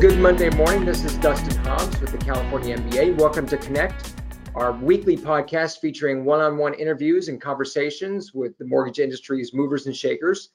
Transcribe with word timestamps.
good 0.00 0.18
Monday 0.18 0.48
morning. 0.48 0.86
This 0.86 1.04
is 1.04 1.14
Dustin 1.16 1.62
Hobbs 1.62 2.00
with 2.00 2.10
the 2.10 2.16
California 2.16 2.74
MBA. 2.74 3.18
Welcome 3.18 3.46
to 3.48 3.58
Connect, 3.58 4.14
our 4.54 4.72
weekly 4.72 5.14
podcast 5.14 5.80
featuring 5.80 6.24
one 6.24 6.40
on 6.40 6.56
one 6.56 6.72
interviews 6.72 7.28
and 7.28 7.38
conversations 7.38 8.32
with 8.32 8.56
the 8.56 8.64
mortgage 8.64 8.98
industry's 8.98 9.52
movers 9.52 9.84
and 9.84 9.94
shakers. 9.94 10.52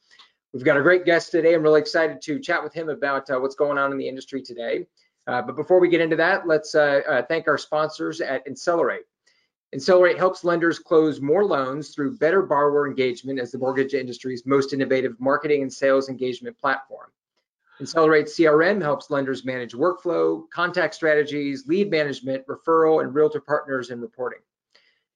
We've 0.51 0.63
got 0.63 0.77
a 0.77 0.81
great 0.81 1.05
guest 1.05 1.29
today. 1.29 1.53
I'm 1.53 1.61
really 1.61 1.79
excited 1.79 2.23
to 2.23 2.39
chat 2.39 2.63
with 2.63 2.73
him 2.73 2.89
about 2.89 3.29
uh, 3.29 3.37
what's 3.37 3.53
going 3.53 3.77
on 3.77 3.91
in 3.91 3.99
the 3.99 4.07
industry 4.07 4.41
today. 4.41 4.87
Uh, 5.27 5.43
but 5.43 5.55
before 5.55 5.79
we 5.79 5.89
get 5.89 6.01
into 6.01 6.15
that, 6.15 6.47
let's 6.47 6.73
uh, 6.73 7.01
uh 7.07 7.21
thank 7.21 7.47
our 7.47 7.59
sponsors 7.59 8.21
at 8.21 8.43
Insellerate. 8.47 9.05
Insellerate 9.75 10.17
helps 10.17 10.43
lenders 10.43 10.79
close 10.79 11.21
more 11.21 11.45
loans 11.45 11.89
through 11.89 12.17
better 12.17 12.41
borrower 12.41 12.87
engagement 12.87 13.39
as 13.39 13.51
the 13.51 13.59
mortgage 13.59 13.93
industry's 13.93 14.43
most 14.47 14.73
innovative 14.73 15.15
marketing 15.19 15.61
and 15.61 15.71
sales 15.71 16.09
engagement 16.09 16.57
platform. 16.57 17.11
Insellerate 17.81 18.27
CRM 18.27 18.81
helps 18.81 19.09
lenders 19.09 19.43
manage 19.43 19.73
workflow, 19.73 20.49
contact 20.49 20.95
strategies, 20.95 21.67
lead 21.67 21.91
management, 21.91 22.45
referral, 22.47 23.03
and 23.03 23.13
realtor 23.13 23.41
partners 23.41 23.89
and 23.89 24.01
reporting. 24.01 24.39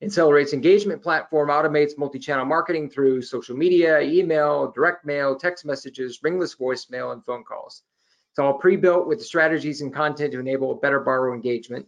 Insellerate's 0.03 0.53
engagement 0.53 1.01
platform 1.01 1.49
automates 1.49 1.97
multi-channel 1.97 2.45
marketing 2.45 2.89
through 2.89 3.21
social 3.21 3.55
media, 3.55 3.99
email, 4.01 4.71
direct 4.71 5.05
mail, 5.05 5.35
text 5.35 5.65
messages, 5.65 6.19
ringless 6.23 6.55
voicemail, 6.55 7.13
and 7.13 7.23
phone 7.23 7.43
calls. 7.43 7.83
It's 8.31 8.39
all 8.39 8.53
pre-built 8.53 9.07
with 9.07 9.23
strategies 9.23 9.81
and 9.81 9.93
content 9.93 10.33
to 10.33 10.39
enable 10.39 10.75
better 10.75 10.99
borrower 10.99 11.33
engagement. 11.33 11.85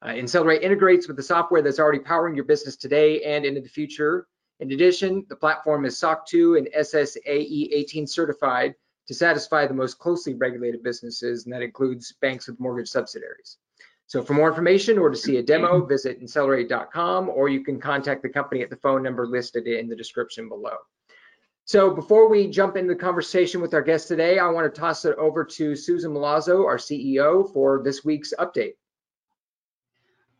Uh, 0.00 0.08
Insellerate 0.08 0.62
integrates 0.62 1.06
with 1.06 1.16
the 1.16 1.22
software 1.22 1.62
that's 1.62 1.78
already 1.78 2.00
powering 2.00 2.34
your 2.34 2.44
business 2.44 2.76
today 2.76 3.22
and 3.22 3.44
into 3.44 3.60
the 3.60 3.68
future. 3.68 4.26
In 4.58 4.72
addition, 4.72 5.24
the 5.28 5.36
platform 5.36 5.84
is 5.84 5.98
SOC 5.98 6.26
2 6.26 6.56
and 6.56 6.68
SSAE 6.76 7.68
18 7.72 8.06
certified, 8.08 8.74
to 9.08 9.14
satisfy 9.14 9.66
the 9.66 9.74
most 9.74 9.98
closely 9.98 10.34
regulated 10.34 10.82
businesses, 10.82 11.44
and 11.44 11.52
that 11.52 11.62
includes 11.62 12.12
banks 12.20 12.46
with 12.46 12.60
mortgage 12.60 12.88
subsidiaries. 12.88 13.58
So 14.06 14.22
for 14.22 14.34
more 14.34 14.48
information 14.48 14.98
or 14.98 15.10
to 15.10 15.16
see 15.16 15.38
a 15.38 15.42
demo, 15.42 15.84
visit 15.86 16.20
insellerate.com 16.20 17.30
or 17.30 17.48
you 17.48 17.64
can 17.64 17.80
contact 17.80 18.22
the 18.22 18.28
company 18.28 18.62
at 18.62 18.70
the 18.70 18.76
phone 18.76 19.02
number 19.02 19.26
listed 19.26 19.66
in 19.66 19.88
the 19.88 19.96
description 19.96 20.48
below. 20.48 20.76
So 21.64 21.94
before 21.94 22.28
we 22.28 22.48
jump 22.48 22.76
into 22.76 22.92
the 22.92 23.00
conversation 23.00 23.60
with 23.60 23.72
our 23.72 23.82
guest 23.82 24.08
today, 24.08 24.38
I 24.38 24.48
want 24.48 24.72
to 24.72 24.80
toss 24.80 25.04
it 25.04 25.16
over 25.16 25.44
to 25.44 25.76
Susan 25.76 26.12
Milazzo, 26.12 26.66
our 26.66 26.76
CEO, 26.76 27.50
for 27.52 27.82
this 27.82 28.04
week's 28.04 28.34
update. 28.38 28.74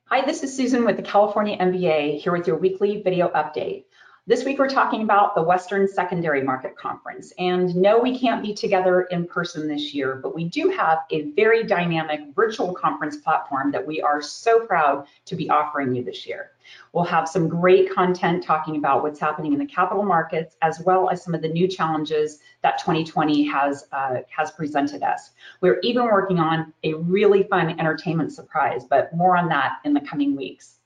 Hi, 0.06 0.26
this 0.26 0.42
is 0.42 0.54
Susan 0.54 0.84
with 0.84 0.96
the 0.96 1.02
California 1.02 1.56
MBA 1.56 2.20
here 2.20 2.32
with 2.32 2.46
your 2.46 2.58
weekly 2.58 3.00
video 3.02 3.28
update. 3.28 3.84
This 4.24 4.44
week, 4.44 4.60
we're 4.60 4.68
talking 4.68 5.02
about 5.02 5.34
the 5.34 5.42
Western 5.42 5.88
Secondary 5.88 6.44
Market 6.44 6.76
Conference. 6.76 7.32
And 7.40 7.74
no, 7.74 7.98
we 7.98 8.16
can't 8.16 8.40
be 8.40 8.54
together 8.54 9.02
in 9.10 9.26
person 9.26 9.66
this 9.66 9.92
year, 9.92 10.20
but 10.22 10.32
we 10.32 10.44
do 10.44 10.68
have 10.68 11.00
a 11.10 11.32
very 11.32 11.64
dynamic 11.64 12.20
virtual 12.32 12.72
conference 12.72 13.16
platform 13.16 13.72
that 13.72 13.84
we 13.84 14.00
are 14.00 14.22
so 14.22 14.64
proud 14.64 15.08
to 15.24 15.34
be 15.34 15.50
offering 15.50 15.92
you 15.92 16.04
this 16.04 16.24
year. 16.24 16.52
We'll 16.92 17.02
have 17.02 17.28
some 17.28 17.48
great 17.48 17.92
content 17.92 18.44
talking 18.44 18.76
about 18.76 19.02
what's 19.02 19.18
happening 19.18 19.54
in 19.54 19.58
the 19.58 19.66
capital 19.66 20.04
markets, 20.04 20.54
as 20.62 20.78
well 20.86 21.10
as 21.10 21.24
some 21.24 21.34
of 21.34 21.42
the 21.42 21.48
new 21.48 21.66
challenges 21.66 22.38
that 22.62 22.78
2020 22.78 23.42
has, 23.48 23.88
uh, 23.90 24.18
has 24.30 24.52
presented 24.52 25.02
us. 25.02 25.30
We're 25.60 25.80
even 25.82 26.04
working 26.04 26.38
on 26.38 26.72
a 26.84 26.94
really 26.94 27.42
fun 27.42 27.70
entertainment 27.70 28.32
surprise, 28.32 28.84
but 28.84 29.12
more 29.16 29.36
on 29.36 29.48
that 29.48 29.78
in 29.84 29.94
the 29.94 30.00
coming 30.00 30.36
weeks. 30.36 30.78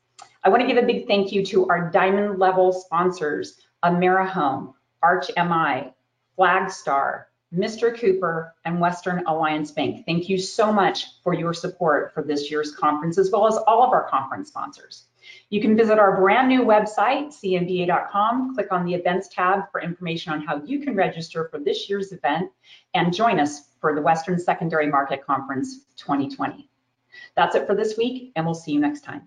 I 0.47 0.49
want 0.49 0.61
to 0.61 0.69
give 0.69 0.77
a 0.77 0.87
big 0.87 1.09
thank 1.09 1.33
you 1.33 1.45
to 1.47 1.67
our 1.67 1.91
diamond 1.91 2.39
level 2.39 2.73
sponsors, 2.73 3.59
AmeriHome, 3.85 4.75
Arch 5.03 5.29
MI, 5.37 5.93
Flagstar, 6.39 7.25
Mr. 7.53 7.99
Cooper, 7.99 8.55
and 8.65 8.81
Western 8.81 9.27
Alliance 9.27 9.73
Bank. 9.73 10.07
Thank 10.07 10.29
you 10.29 10.39
so 10.39 10.73
much 10.73 11.21
for 11.25 11.35
your 11.35 11.53
support 11.53 12.15
for 12.15 12.23
this 12.23 12.49
year's 12.49 12.73
conference, 12.73 13.19
as 13.19 13.33
well 13.33 13.49
as 13.49 13.57
all 13.57 13.83
of 13.83 13.91
our 13.91 14.09
conference 14.09 14.51
sponsors. 14.51 15.07
You 15.51 15.61
can 15.61 15.77
visit 15.77 15.99
our 15.99 16.17
brand 16.17 16.47
new 16.47 16.63
website, 16.63 17.35
cmba.com, 17.35 18.55
click 18.55 18.71
on 18.71 18.87
the 18.87 18.95
events 18.95 19.27
tab 19.27 19.69
for 19.73 19.81
information 19.81 20.33
on 20.33 20.43
how 20.43 20.63
you 20.63 20.79
can 20.79 20.95
register 20.95 21.49
for 21.51 21.59
this 21.59 21.91
year's 21.91 22.13
event 22.13 22.53
and 22.95 23.13
join 23.13 23.41
us 23.41 23.71
for 23.81 23.97
the 23.97 24.01
Western 24.01 24.39
Secondary 24.39 24.87
Market 24.87 25.27
Conference 25.27 25.81
2020. 25.97 26.71
That's 27.35 27.57
it 27.57 27.67
for 27.67 27.75
this 27.75 27.97
week, 27.97 28.31
and 28.37 28.47
we'll 28.47 28.55
see 28.55 28.71
you 28.71 28.79
next 28.79 29.01
time. 29.01 29.27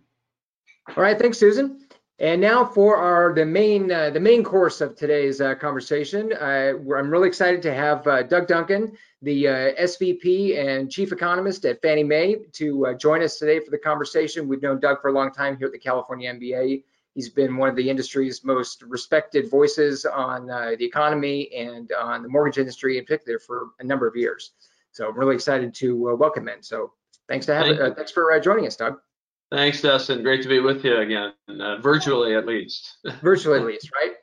All 0.98 1.04
right, 1.04 1.18
thanks, 1.20 1.38
Susan. 1.38 1.80
And 2.20 2.42
now 2.42 2.66
for 2.66 2.98
our 2.98 3.34
the 3.34 3.46
main 3.46 3.92
uh, 3.92 4.10
the 4.10 4.20
main 4.20 4.44
course 4.44 4.82
of 4.82 4.96
today's 4.96 5.40
uh, 5.40 5.56
conversation. 5.56 6.34
Uh, 6.34 6.74
I'm 6.78 7.10
really 7.10 7.30
excited 7.30 7.62
to 7.62 7.74
have 7.74 8.06
uh, 8.08 8.24
Doug 8.24 8.48
Duncan, 8.48 8.98
the 9.22 9.48
uh, 9.48 9.52
SVP 9.82 10.60
and 10.60 10.92
Chief 10.92 11.14
Economist 11.14 11.64
at 11.66 11.82
Fannie 11.82 12.04
Mae, 12.04 12.36
to 12.54 12.88
uh, 12.88 12.94
join 12.96 13.22
us 13.22 13.38
today 13.38 13.60
for 13.60 13.72
the 13.72 13.78
conversation. 13.78 14.50
We've 14.50 14.62
known 14.62 14.82
Doug 14.82 15.02
for 15.02 15.10
a 15.10 15.14
long 15.14 15.32
time 15.32 15.58
here 15.58 15.68
at 15.68 15.74
the 15.74 15.80
California 15.80 16.34
MBA. 16.34 16.84
He's 17.16 17.30
been 17.30 17.56
one 17.56 17.70
of 17.70 17.76
the 17.76 17.90
industry's 17.90 18.44
most 18.44 18.82
respected 18.82 19.50
voices 19.50 20.06
on 20.06 20.48
the 20.48 20.84
economy 20.84 21.50
and 21.56 21.92
on 21.94 22.22
the 22.22 22.30
mortgage 22.30 22.58
industry 22.58 22.98
in 22.98 23.06
particular 23.06 23.40
for 23.40 23.70
a 23.80 23.84
number 23.84 24.08
of 24.08 24.16
years. 24.16 24.52
So 24.92 25.08
I'm 25.08 25.18
really 25.18 25.36
excited 25.36 25.74
to 25.76 26.16
welcome 26.16 26.48
him. 26.48 26.62
So 26.62 26.94
thanks 27.28 27.46
to 27.46 27.56
have 27.56 27.78
Thank 27.78 27.96
thanks 27.96 28.12
for 28.12 28.38
joining 28.40 28.68
us, 28.68 28.76
Doug. 28.76 29.00
Thanks, 29.52 29.82
Dustin. 29.82 30.22
Great 30.22 30.44
to 30.44 30.50
be 30.50 30.60
with 30.60 30.86
you 30.86 30.98
again, 30.98 31.34
uh, 31.48 31.78
virtually 31.78 32.36
at 32.36 32.46
least. 32.46 32.98
virtually 33.22 33.60
at 33.60 33.66
least, 33.66 33.90
right? 34.00 34.14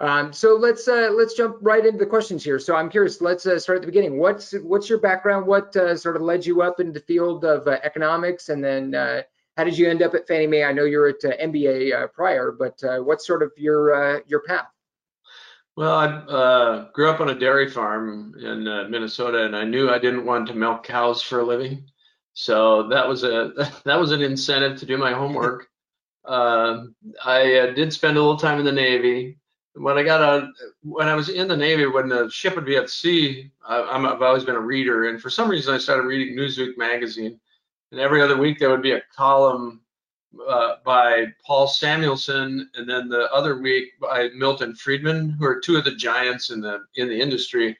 Um, 0.00 0.32
so 0.32 0.54
let's 0.54 0.88
uh, 0.88 1.10
let's 1.12 1.34
jump 1.34 1.58
right 1.60 1.84
into 1.84 1.98
the 1.98 2.06
questions 2.06 2.42
here. 2.42 2.58
So 2.58 2.74
I'm 2.74 2.90
curious. 2.90 3.20
Let's 3.20 3.46
uh, 3.46 3.58
start 3.60 3.76
at 3.76 3.82
the 3.82 3.86
beginning. 3.86 4.18
What's 4.18 4.52
what's 4.52 4.88
your 4.88 4.98
background? 4.98 5.46
What 5.46 5.76
uh, 5.76 5.96
sort 5.96 6.16
of 6.16 6.22
led 6.22 6.44
you 6.44 6.62
up 6.62 6.80
into 6.80 6.92
the 6.92 7.00
field 7.00 7.44
of 7.44 7.68
uh, 7.68 7.78
economics, 7.84 8.48
and 8.48 8.64
then 8.64 8.94
uh, 8.96 9.22
how 9.56 9.62
did 9.62 9.78
you 9.78 9.88
end 9.88 10.02
up 10.02 10.14
at 10.14 10.26
Fannie 10.26 10.48
Mae? 10.48 10.64
I 10.64 10.72
know 10.72 10.84
you're 10.84 11.08
at 11.08 11.20
MBA 11.20 12.12
prior, 12.12 12.50
but 12.50 12.82
what's 13.04 13.24
sort 13.24 13.44
of 13.44 13.52
your 13.56 14.22
your 14.26 14.40
path? 14.40 14.66
Well, 15.76 15.94
I 15.94 16.88
grew 16.92 17.08
up 17.08 17.20
on 17.20 17.30
a 17.30 17.38
dairy 17.38 17.70
farm 17.70 18.34
in 18.40 18.64
Minnesota, 18.90 19.44
and 19.44 19.54
I 19.54 19.62
knew 19.62 19.90
I 19.90 20.00
didn't 20.00 20.26
want 20.26 20.48
to 20.48 20.54
milk 20.54 20.82
cows 20.82 21.22
for 21.22 21.38
a 21.38 21.44
living. 21.44 21.88
So 22.34 22.88
that 22.88 23.08
was 23.08 23.24
a 23.24 23.52
that 23.84 23.98
was 23.98 24.12
an 24.12 24.20
incentive 24.20 24.78
to 24.78 24.86
do 24.86 24.98
my 24.98 25.12
homework. 25.12 25.68
Uh, 26.24 26.84
I 27.24 27.58
uh, 27.58 27.66
did 27.72 27.92
spend 27.92 28.16
a 28.16 28.20
little 28.20 28.36
time 28.36 28.58
in 28.58 28.64
the 28.64 28.72
Navy. 28.72 29.38
When 29.76 29.98
I 29.98 30.04
got 30.04 30.22
out, 30.22 30.50
when 30.82 31.08
I 31.08 31.16
was 31.16 31.30
in 31.30 31.48
the 31.48 31.56
Navy, 31.56 31.86
when 31.86 32.08
the 32.08 32.30
ship 32.30 32.54
would 32.54 32.64
be 32.64 32.76
at 32.76 32.90
sea, 32.90 33.50
I, 33.66 33.98
have 34.00 34.22
always 34.22 34.44
been 34.44 34.54
a 34.54 34.60
reader, 34.60 35.08
and 35.08 35.20
for 35.20 35.30
some 35.30 35.48
reason 35.48 35.74
I 35.74 35.78
started 35.78 36.06
reading 36.06 36.36
Newsweek 36.36 36.78
magazine. 36.78 37.40
And 37.90 38.00
every 38.00 38.22
other 38.22 38.36
week 38.36 38.60
there 38.60 38.70
would 38.70 38.82
be 38.82 38.92
a 38.92 39.02
column 39.16 39.80
uh, 40.48 40.76
by 40.84 41.26
Paul 41.44 41.66
Samuelson, 41.66 42.70
and 42.76 42.88
then 42.88 43.08
the 43.08 43.28
other 43.32 43.60
week 43.60 43.98
by 44.00 44.28
Milton 44.36 44.76
Friedman, 44.76 45.30
who 45.30 45.44
are 45.44 45.60
two 45.60 45.76
of 45.76 45.84
the 45.84 45.94
giants 45.96 46.50
in 46.50 46.60
the 46.60 46.84
in 46.94 47.08
the 47.08 47.20
industry 47.20 47.76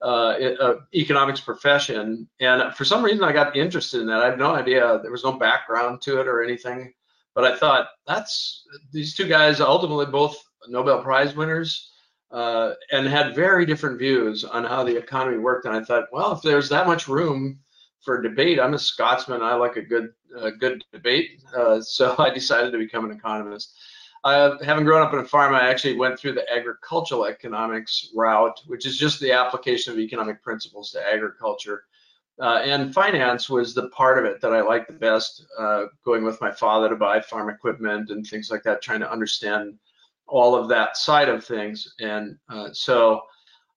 uh, 0.00 0.36
uh, 0.60 0.74
economics 0.94 1.40
profession. 1.40 2.28
And 2.40 2.74
for 2.74 2.84
some 2.84 3.02
reason, 3.02 3.24
I 3.24 3.32
got 3.32 3.56
interested 3.56 4.00
in 4.00 4.06
that. 4.06 4.22
I 4.22 4.30
had 4.30 4.38
no 4.38 4.54
idea. 4.54 5.00
There 5.02 5.10
was 5.10 5.24
no 5.24 5.32
background 5.32 6.02
to 6.02 6.20
it 6.20 6.28
or 6.28 6.42
anything. 6.42 6.92
But 7.34 7.44
I 7.44 7.56
thought 7.56 7.88
that's 8.06 8.64
these 8.92 9.14
two 9.14 9.26
guys, 9.26 9.60
ultimately 9.60 10.06
both 10.06 10.36
Nobel 10.68 11.02
Prize 11.02 11.34
winners, 11.34 11.90
uh, 12.30 12.72
and 12.92 13.06
had 13.06 13.34
very 13.34 13.66
different 13.66 13.98
views 13.98 14.44
on 14.44 14.64
how 14.64 14.84
the 14.84 14.96
economy 14.96 15.38
worked. 15.38 15.66
And 15.66 15.76
I 15.76 15.82
thought, 15.82 16.04
well, 16.12 16.32
if 16.32 16.42
there's 16.42 16.68
that 16.68 16.86
much 16.86 17.08
room 17.08 17.58
for 18.04 18.22
debate, 18.22 18.60
I'm 18.60 18.74
a 18.74 18.78
Scotsman. 18.78 19.42
I 19.42 19.54
like 19.54 19.76
a 19.76 19.82
good, 19.82 20.10
good 20.58 20.84
debate. 20.92 21.42
Uh, 21.56 21.80
so 21.80 22.14
I 22.18 22.30
decided 22.30 22.72
to 22.72 22.78
become 22.78 23.04
an 23.04 23.16
economist. 23.16 23.74
Having 24.24 24.84
grown 24.84 25.02
up 25.02 25.12
in 25.12 25.20
a 25.20 25.24
farm, 25.24 25.54
I 25.54 25.68
actually 25.68 25.96
went 25.96 26.18
through 26.18 26.34
the 26.34 26.50
agricultural 26.52 27.26
economics 27.26 28.10
route, 28.14 28.60
which 28.66 28.86
is 28.86 28.98
just 28.98 29.20
the 29.20 29.32
application 29.32 29.92
of 29.92 29.98
economic 29.98 30.42
principles 30.42 30.90
to 30.92 31.12
agriculture. 31.12 31.84
Uh, 32.40 32.60
and 32.64 32.94
finance 32.94 33.50
was 33.50 33.74
the 33.74 33.88
part 33.88 34.18
of 34.18 34.24
it 34.24 34.40
that 34.40 34.54
I 34.54 34.60
liked 34.60 34.86
the 34.86 34.92
best, 34.92 35.44
uh, 35.58 35.86
going 36.04 36.24
with 36.24 36.40
my 36.40 36.52
father 36.52 36.88
to 36.88 36.96
buy 36.96 37.20
farm 37.20 37.50
equipment 37.50 38.10
and 38.10 38.24
things 38.24 38.48
like 38.50 38.62
that, 38.62 38.80
trying 38.80 39.00
to 39.00 39.10
understand 39.10 39.74
all 40.28 40.54
of 40.54 40.68
that 40.68 40.96
side 40.96 41.28
of 41.28 41.44
things. 41.44 41.94
And 42.00 42.36
uh, 42.48 42.68
so 42.72 43.22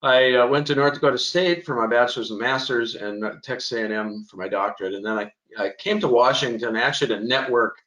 I 0.03 0.33
uh, 0.33 0.47
went 0.47 0.67
to 0.67 0.75
North 0.75 0.93
Dakota 0.93 1.17
State 1.17 1.65
for 1.65 1.75
my 1.75 1.87
bachelor's 1.87 2.29
and 2.29 2.39
master's 2.39 2.95
and 2.95 3.23
Texas 3.43 3.71
A&M 3.71 4.25
for 4.29 4.37
my 4.37 4.47
doctorate. 4.47 4.93
And 4.93 5.05
then 5.05 5.17
I, 5.17 5.31
I 5.57 5.71
came 5.79 5.99
to 5.99 6.07
Washington 6.07 6.75
actually 6.75 7.07
to 7.15 7.23
network 7.23 7.77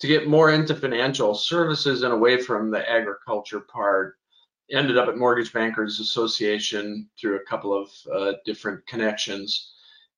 to 0.00 0.06
get 0.06 0.28
more 0.28 0.50
into 0.50 0.74
financial 0.74 1.34
services 1.34 2.02
and 2.02 2.12
away 2.12 2.40
from 2.40 2.70
the 2.70 2.88
agriculture 2.88 3.60
part. 3.60 4.16
Ended 4.70 4.98
up 4.98 5.08
at 5.08 5.16
Mortgage 5.16 5.52
Bankers 5.52 5.98
Association 5.98 7.08
through 7.18 7.36
a 7.36 7.44
couple 7.44 7.74
of 7.74 7.90
uh, 8.14 8.34
different 8.44 8.86
connections 8.86 9.72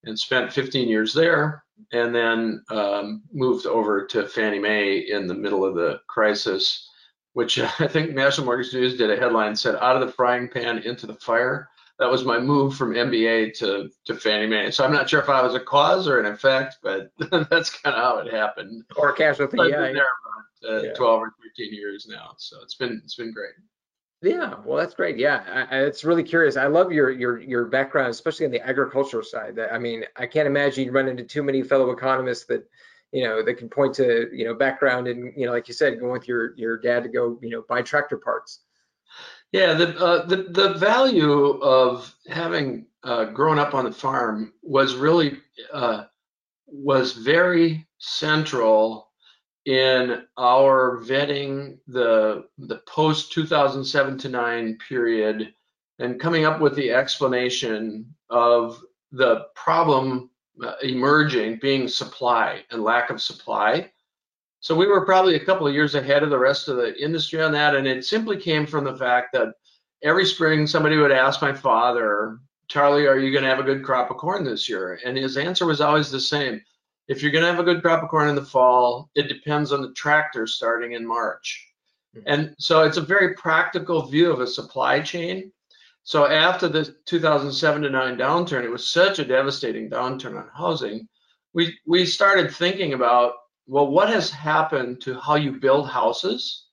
and 0.04 0.18
spent 0.18 0.52
15 0.52 0.88
years 0.88 1.14
there 1.14 1.64
and 1.92 2.14
then 2.14 2.62
um, 2.70 3.22
moved 3.32 3.66
over 3.66 4.06
to 4.06 4.26
Fannie 4.26 4.58
Mae 4.58 4.98
in 4.98 5.26
the 5.26 5.34
middle 5.34 5.64
of 5.64 5.74
the 5.74 6.00
crisis, 6.08 6.88
which 7.34 7.58
I 7.80 7.86
think 7.86 8.12
National 8.12 8.46
Mortgage 8.46 8.72
News 8.72 8.96
did 8.96 9.10
a 9.10 9.16
headline 9.16 9.56
said, 9.56 9.76
out 9.76 9.96
of 9.96 10.06
the 10.06 10.12
frying 10.12 10.48
pan 10.48 10.78
into 10.78 11.06
the 11.06 11.14
fire. 11.14 11.68
That 12.00 12.10
was 12.10 12.24
my 12.24 12.38
move 12.40 12.74
from 12.74 12.94
MBA 12.94 13.54
to 13.58 13.90
to 14.06 14.16
Fannie 14.16 14.46
Mae. 14.46 14.70
So 14.70 14.84
I'm 14.84 14.92
not 14.92 15.08
sure 15.08 15.20
if 15.20 15.28
I 15.28 15.42
was 15.42 15.54
a 15.54 15.60
cause 15.60 16.08
or 16.08 16.18
an 16.18 16.32
effect, 16.32 16.78
but 16.82 17.12
that's 17.50 17.70
kind 17.70 17.94
of 17.94 18.02
how 18.02 18.18
it 18.18 18.32
happened. 18.32 18.84
Or 18.96 19.12
casualty, 19.12 19.58
I've 19.60 19.70
yeah. 19.70 19.80
been 19.82 19.94
there 19.94 20.06
about 20.64 20.78
uh, 20.78 20.82
Yeah. 20.82 20.94
12 20.94 21.20
or 21.20 21.34
13 21.56 21.74
years 21.74 22.06
now, 22.10 22.34
so 22.38 22.56
it's 22.62 22.74
been 22.74 23.00
it's 23.04 23.14
been 23.14 23.32
great. 23.32 23.52
Yeah, 24.22 24.56
well, 24.64 24.76
that's 24.76 24.94
great. 24.94 25.16
Yeah, 25.16 25.42
I, 25.70 25.76
I, 25.76 25.80
it's 25.82 26.04
really 26.04 26.22
curious. 26.22 26.56
I 26.56 26.66
love 26.66 26.90
your 26.90 27.10
your 27.10 27.38
your 27.38 27.66
background, 27.66 28.10
especially 28.10 28.46
on 28.46 28.52
the 28.52 28.66
agricultural 28.66 29.22
side. 29.22 29.56
That 29.56 29.72
I 29.72 29.78
mean, 29.78 30.04
I 30.16 30.26
can't 30.26 30.46
imagine 30.46 30.84
you 30.84 30.92
run 30.92 31.08
into 31.08 31.24
too 31.24 31.42
many 31.42 31.62
fellow 31.62 31.90
economists 31.90 32.44
that, 32.46 32.66
you 33.12 33.24
know, 33.24 33.42
that 33.42 33.54
can 33.54 33.68
point 33.68 33.94
to 33.96 34.28
you 34.32 34.44
know 34.46 34.54
background 34.54 35.06
and 35.06 35.32
you 35.36 35.46
know, 35.46 35.52
like 35.52 35.68
you 35.68 35.74
said, 35.74 36.00
going 36.00 36.12
with 36.12 36.28
your 36.28 36.54
your 36.56 36.78
dad 36.78 37.02
to 37.02 37.08
go 37.10 37.38
you 37.42 37.50
know 37.50 37.64
buy 37.68 37.82
tractor 37.82 38.18
parts. 38.18 38.60
Yeah, 39.52 39.74
the 39.74 39.98
uh, 39.98 40.26
the 40.26 40.36
the 40.50 40.74
value 40.74 41.58
of 41.60 42.14
having 42.28 42.86
uh, 43.02 43.24
grown 43.26 43.58
up 43.58 43.74
on 43.74 43.84
the 43.84 43.92
farm 43.92 44.52
was 44.62 44.94
really 44.94 45.38
uh, 45.72 46.04
was 46.66 47.12
very 47.14 47.86
central 47.98 49.08
in 49.66 50.22
our 50.38 51.00
vetting 51.04 51.78
the 51.88 52.44
the 52.58 52.78
post 52.86 53.32
2007 53.32 54.18
to 54.18 54.28
9 54.28 54.78
period 54.88 55.52
and 55.98 56.18
coming 56.18 56.44
up 56.44 56.60
with 56.60 56.74
the 56.76 56.90
explanation 56.90 58.06
of 58.30 58.80
the 59.12 59.46
problem 59.54 60.30
uh, 60.64 60.74
emerging 60.82 61.58
being 61.60 61.88
supply 61.88 62.64
and 62.70 62.82
lack 62.82 63.10
of 63.10 63.20
supply. 63.20 63.90
So 64.60 64.76
we 64.76 64.86
were 64.86 65.06
probably 65.06 65.36
a 65.36 65.44
couple 65.44 65.66
of 65.66 65.74
years 65.74 65.94
ahead 65.94 66.22
of 66.22 66.30
the 66.30 66.38
rest 66.38 66.68
of 66.68 66.76
the 66.76 66.94
industry 67.02 67.42
on 67.42 67.52
that, 67.52 67.74
and 67.74 67.86
it 67.86 68.04
simply 68.04 68.36
came 68.36 68.66
from 68.66 68.84
the 68.84 68.96
fact 68.96 69.32
that 69.32 69.54
every 70.02 70.26
spring 70.26 70.66
somebody 70.66 70.96
would 70.96 71.12
ask 71.12 71.40
my 71.40 71.52
father, 71.52 72.38
Charlie, 72.68 73.06
are 73.06 73.18
you 73.18 73.32
going 73.32 73.42
to 73.42 73.48
have 73.50 73.58
a 73.58 73.64
good 73.64 73.82
crop 73.82 74.10
of 74.10 74.18
corn 74.18 74.44
this 74.44 74.68
year? 74.68 75.00
And 75.04 75.16
his 75.16 75.36
answer 75.36 75.66
was 75.66 75.80
always 75.80 76.10
the 76.10 76.20
same. 76.20 76.62
If 77.08 77.22
you're 77.22 77.32
going 77.32 77.42
to 77.42 77.50
have 77.50 77.58
a 77.58 77.64
good 77.64 77.82
crop 77.82 78.02
of 78.02 78.10
corn 78.10 78.28
in 78.28 78.36
the 78.36 78.44
fall, 78.44 79.10
it 79.14 79.28
depends 79.28 79.72
on 79.72 79.82
the 79.82 79.92
tractor 79.94 80.46
starting 80.46 80.92
in 80.92 81.06
March. 81.06 81.66
Mhm. 82.16 82.22
And 82.26 82.54
so 82.58 82.82
it's 82.82 82.96
a 82.98 83.02
very 83.02 83.34
practical 83.34 84.02
view 84.02 84.30
of 84.30 84.40
a 84.40 84.46
supply 84.46 85.00
chain. 85.00 85.52
So 86.02 86.26
after 86.26 86.68
the 86.68 86.94
2007 87.06 87.82
to 87.82 87.90
9 87.90 88.16
downturn, 88.16 88.64
it 88.64 88.70
was 88.70 88.88
such 88.88 89.18
a 89.18 89.24
devastating 89.24 89.90
downturn 89.90 90.36
on 90.36 90.48
housing. 90.54 91.08
We 91.52 91.78
we 91.86 92.06
started 92.06 92.54
thinking 92.54 92.92
about 92.92 93.34
well, 93.70 93.86
what 93.86 94.08
has 94.08 94.30
happened 94.30 95.00
to 95.02 95.14
how 95.20 95.36
you 95.36 95.52
build 95.52 95.88
houses 95.88 96.64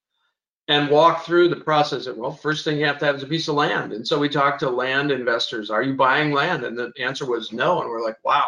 and 0.67 0.89
walk 0.89 1.23
through 1.23 1.47
the 1.47 1.55
process 1.55 2.07
of 2.07 2.17
well, 2.17 2.31
first 2.31 2.65
thing 2.65 2.79
you 2.79 2.87
have 2.87 2.97
to 2.97 3.05
have 3.05 3.17
is 3.17 3.23
a 3.23 3.27
piece 3.27 3.47
of 3.47 3.53
land. 3.53 3.93
And 3.93 4.05
so 4.05 4.17
we 4.17 4.27
talked 4.27 4.61
to 4.61 4.69
land 4.69 5.11
investors. 5.11 5.69
Are 5.69 5.83
you 5.83 5.93
buying 5.93 6.31
land? 6.31 6.63
And 6.63 6.75
the 6.75 6.91
answer 6.99 7.27
was 7.27 7.53
no. 7.53 7.81
And 7.81 7.89
we're 7.89 8.03
like, 8.03 8.17
wow. 8.23 8.47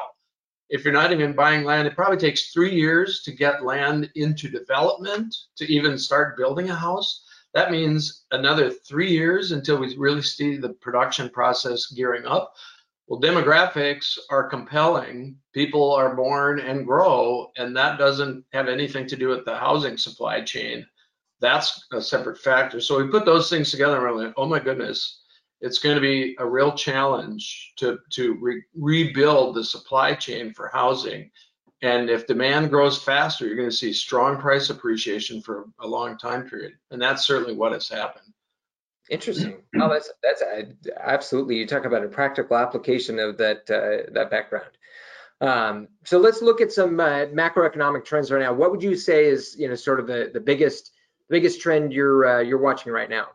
If 0.67 0.83
you're 0.83 0.93
not 0.93 1.11
even 1.11 1.33
buying 1.33 1.63
land, 1.63 1.87
it 1.87 1.95
probably 1.95 2.17
takes 2.17 2.51
three 2.51 2.73
years 2.73 3.21
to 3.23 3.31
get 3.31 3.63
land 3.63 4.09
into 4.15 4.49
development 4.49 5.35
to 5.57 5.71
even 5.71 5.99
start 5.99 6.35
building 6.35 6.71
a 6.71 6.75
house. 6.75 7.23
That 7.53 7.71
means 7.71 8.25
another 8.31 8.71
three 8.71 9.11
years 9.11 9.51
until 9.51 9.77
we 9.77 9.95
really 9.95 10.23
see 10.23 10.57
the 10.57 10.69
production 10.69 11.29
process 11.29 11.85
gearing 11.87 12.25
up. 12.25 12.55
Well, 13.09 13.19
demographics 13.19 14.19
are 14.29 14.47
compelling. 14.47 15.35
People 15.51 15.91
are 15.91 16.15
born 16.15 16.59
and 16.59 16.85
grow, 16.85 17.51
and 17.57 17.75
that 17.75 17.97
doesn't 17.97 18.45
have 18.53 18.67
anything 18.67 19.07
to 19.07 19.15
do 19.15 19.29
with 19.29 19.45
the 19.45 19.57
housing 19.57 19.97
supply 19.97 20.41
chain. 20.41 20.85
That's 21.41 21.88
a 21.91 22.01
separate 22.03 22.38
factor. 22.38 22.79
So 22.79 23.03
we 23.03 23.09
put 23.09 23.25
those 23.25 23.50
things 23.50 23.71
together 23.71 23.95
and 23.95 24.15
we're 24.15 24.25
like, 24.25 24.35
oh 24.38 24.45
my 24.45 24.59
goodness, 24.59 25.21
it's 25.59 25.79
going 25.79 25.95
to 25.95 26.01
be 26.01 26.35
a 26.38 26.45
real 26.45 26.71
challenge 26.73 27.73
to, 27.77 27.97
to 28.11 28.38
re- 28.39 28.63
rebuild 28.75 29.56
the 29.56 29.63
supply 29.63 30.13
chain 30.13 30.53
for 30.53 30.69
housing. 30.71 31.31
And 31.81 32.11
if 32.11 32.27
demand 32.27 32.69
grows 32.69 33.01
faster, 33.01 33.47
you're 33.47 33.56
going 33.56 33.69
to 33.69 33.75
see 33.75 33.91
strong 33.91 34.38
price 34.38 34.69
appreciation 34.69 35.41
for 35.41 35.65
a 35.79 35.88
long 35.88 36.15
time 36.15 36.47
period. 36.47 36.73
And 36.91 37.01
that's 37.01 37.25
certainly 37.25 37.56
what 37.56 37.71
has 37.71 37.89
happened. 37.89 38.33
Interesting. 39.09 39.63
Oh, 39.79 39.89
that's 39.89 40.11
that's 40.21 40.44
absolutely. 41.00 41.57
You 41.57 41.65
talk 41.65 41.85
about 41.85 42.03
a 42.03 42.07
practical 42.07 42.57
application 42.57 43.19
of 43.19 43.38
that 43.38 43.69
uh, 43.69 44.11
that 44.13 44.29
background. 44.29 44.69
Um, 45.41 45.88
so 46.03 46.19
let's 46.19 46.41
look 46.41 46.61
at 46.61 46.71
some 46.71 47.00
uh, 47.00 47.25
macroeconomic 47.27 48.06
trends 48.06 48.29
right 48.29 48.41
now. 48.41 48.53
What 48.53 48.71
would 48.71 48.83
you 48.83 48.95
say 48.95 49.25
is 49.25 49.56
you 49.57 49.67
know 49.67 49.75
sort 49.75 50.00
of 50.00 50.07
the 50.07 50.29
the 50.31 50.39
biggest 50.39 50.91
biggest 51.29 51.61
trend 51.61 51.91
you're 51.91 52.25
uh, 52.25 52.41
you're 52.41 52.61
watching 52.61 52.91
right 52.91 53.09
now? 53.09 53.29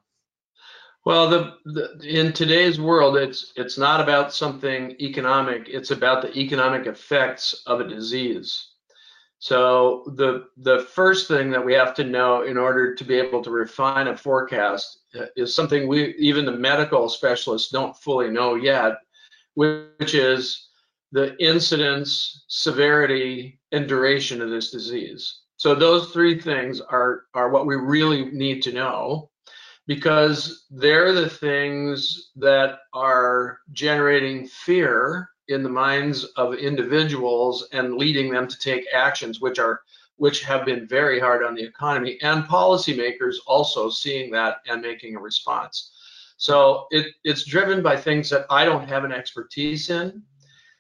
Well, 1.05 1.29
the, 1.29 1.55
the 1.67 2.01
in 2.03 2.33
today's 2.33 2.81
world, 2.81 3.17
it's 3.17 3.53
it's 3.57 3.77
not 3.77 4.01
about 4.01 4.33
something 4.33 4.97
economic. 5.01 5.69
It's 5.69 5.91
about 5.91 6.23
the 6.23 6.39
economic 6.39 6.87
effects 6.87 7.63
of 7.67 7.81
a 7.81 7.89
disease. 7.89 8.69
So 9.39 10.05
the 10.17 10.47
the 10.57 10.81
first 10.95 11.27
thing 11.27 11.51
that 11.51 11.65
we 11.65 11.75
have 11.75 11.95
to 11.95 12.05
know 12.05 12.43
in 12.43 12.57
order 12.57 12.95
to 12.95 13.05
be 13.05 13.17
able 13.17 13.43
to 13.43 13.51
refine 13.51 14.09
a 14.09 14.17
forecast 14.17 15.01
Uh, 15.19 15.27
is 15.37 15.55
something 15.55 15.87
we 15.87 16.15
even 16.17 16.45
the 16.45 16.53
medical 16.53 17.09
specialists 17.09 17.71
don't 17.71 17.97
fully 17.97 18.31
know 18.31 18.57
yet, 18.57 18.95
which 19.55 20.15
is 20.15 20.69
the 21.13 21.37
incidence, 21.39 22.45
severity, 22.49 23.61
and 23.73 23.87
duration 23.87 24.43
of 24.43 24.51
this 24.51 24.71
disease. 24.71 25.43
So 25.57 25.75
those 25.75 26.11
three 26.11 26.41
things 26.41 26.81
are 26.81 27.25
are 27.35 27.51
what 27.51 27.67
we 27.67 27.77
really 27.77 28.27
need 28.27 28.63
to 28.63 28.73
know 28.73 29.31
because 29.87 30.65
they're 30.71 31.13
the 31.13 31.29
things 31.29 32.31
that 32.37 32.79
are 32.93 33.59
generating 33.73 34.47
fear 34.47 35.29
in 35.49 35.63
the 35.63 35.69
minds 35.69 36.25
of 36.37 36.55
individuals 36.55 37.69
and 37.73 37.97
leading 37.97 38.33
them 38.33 38.49
to 38.49 38.59
take 38.59 38.87
actions 38.95 39.41
which 39.41 39.59
are 39.59 39.83
which 40.17 40.45
have 40.45 40.65
been 40.65 40.87
very 40.87 41.19
hard 41.19 41.43
on 41.43 41.55
the 41.55 41.63
economy 41.63 42.19
and 42.23 42.45
policymakers 42.45 43.37
also 43.47 43.91
seeing 43.91 44.31
that 44.31 44.59
and 44.69 44.81
making 44.81 45.17
a 45.17 45.21
response. 45.21 45.93
So 46.37 46.87
it, 46.91 47.07
it's 47.25 47.45
driven 47.45 47.83
by 47.83 47.97
things 47.97 48.29
that 48.31 48.47
i 48.51 48.65
don't 48.65 48.89
have 48.89 49.05
an 49.05 49.13
expertise 49.13 49.91
in. 49.91 50.23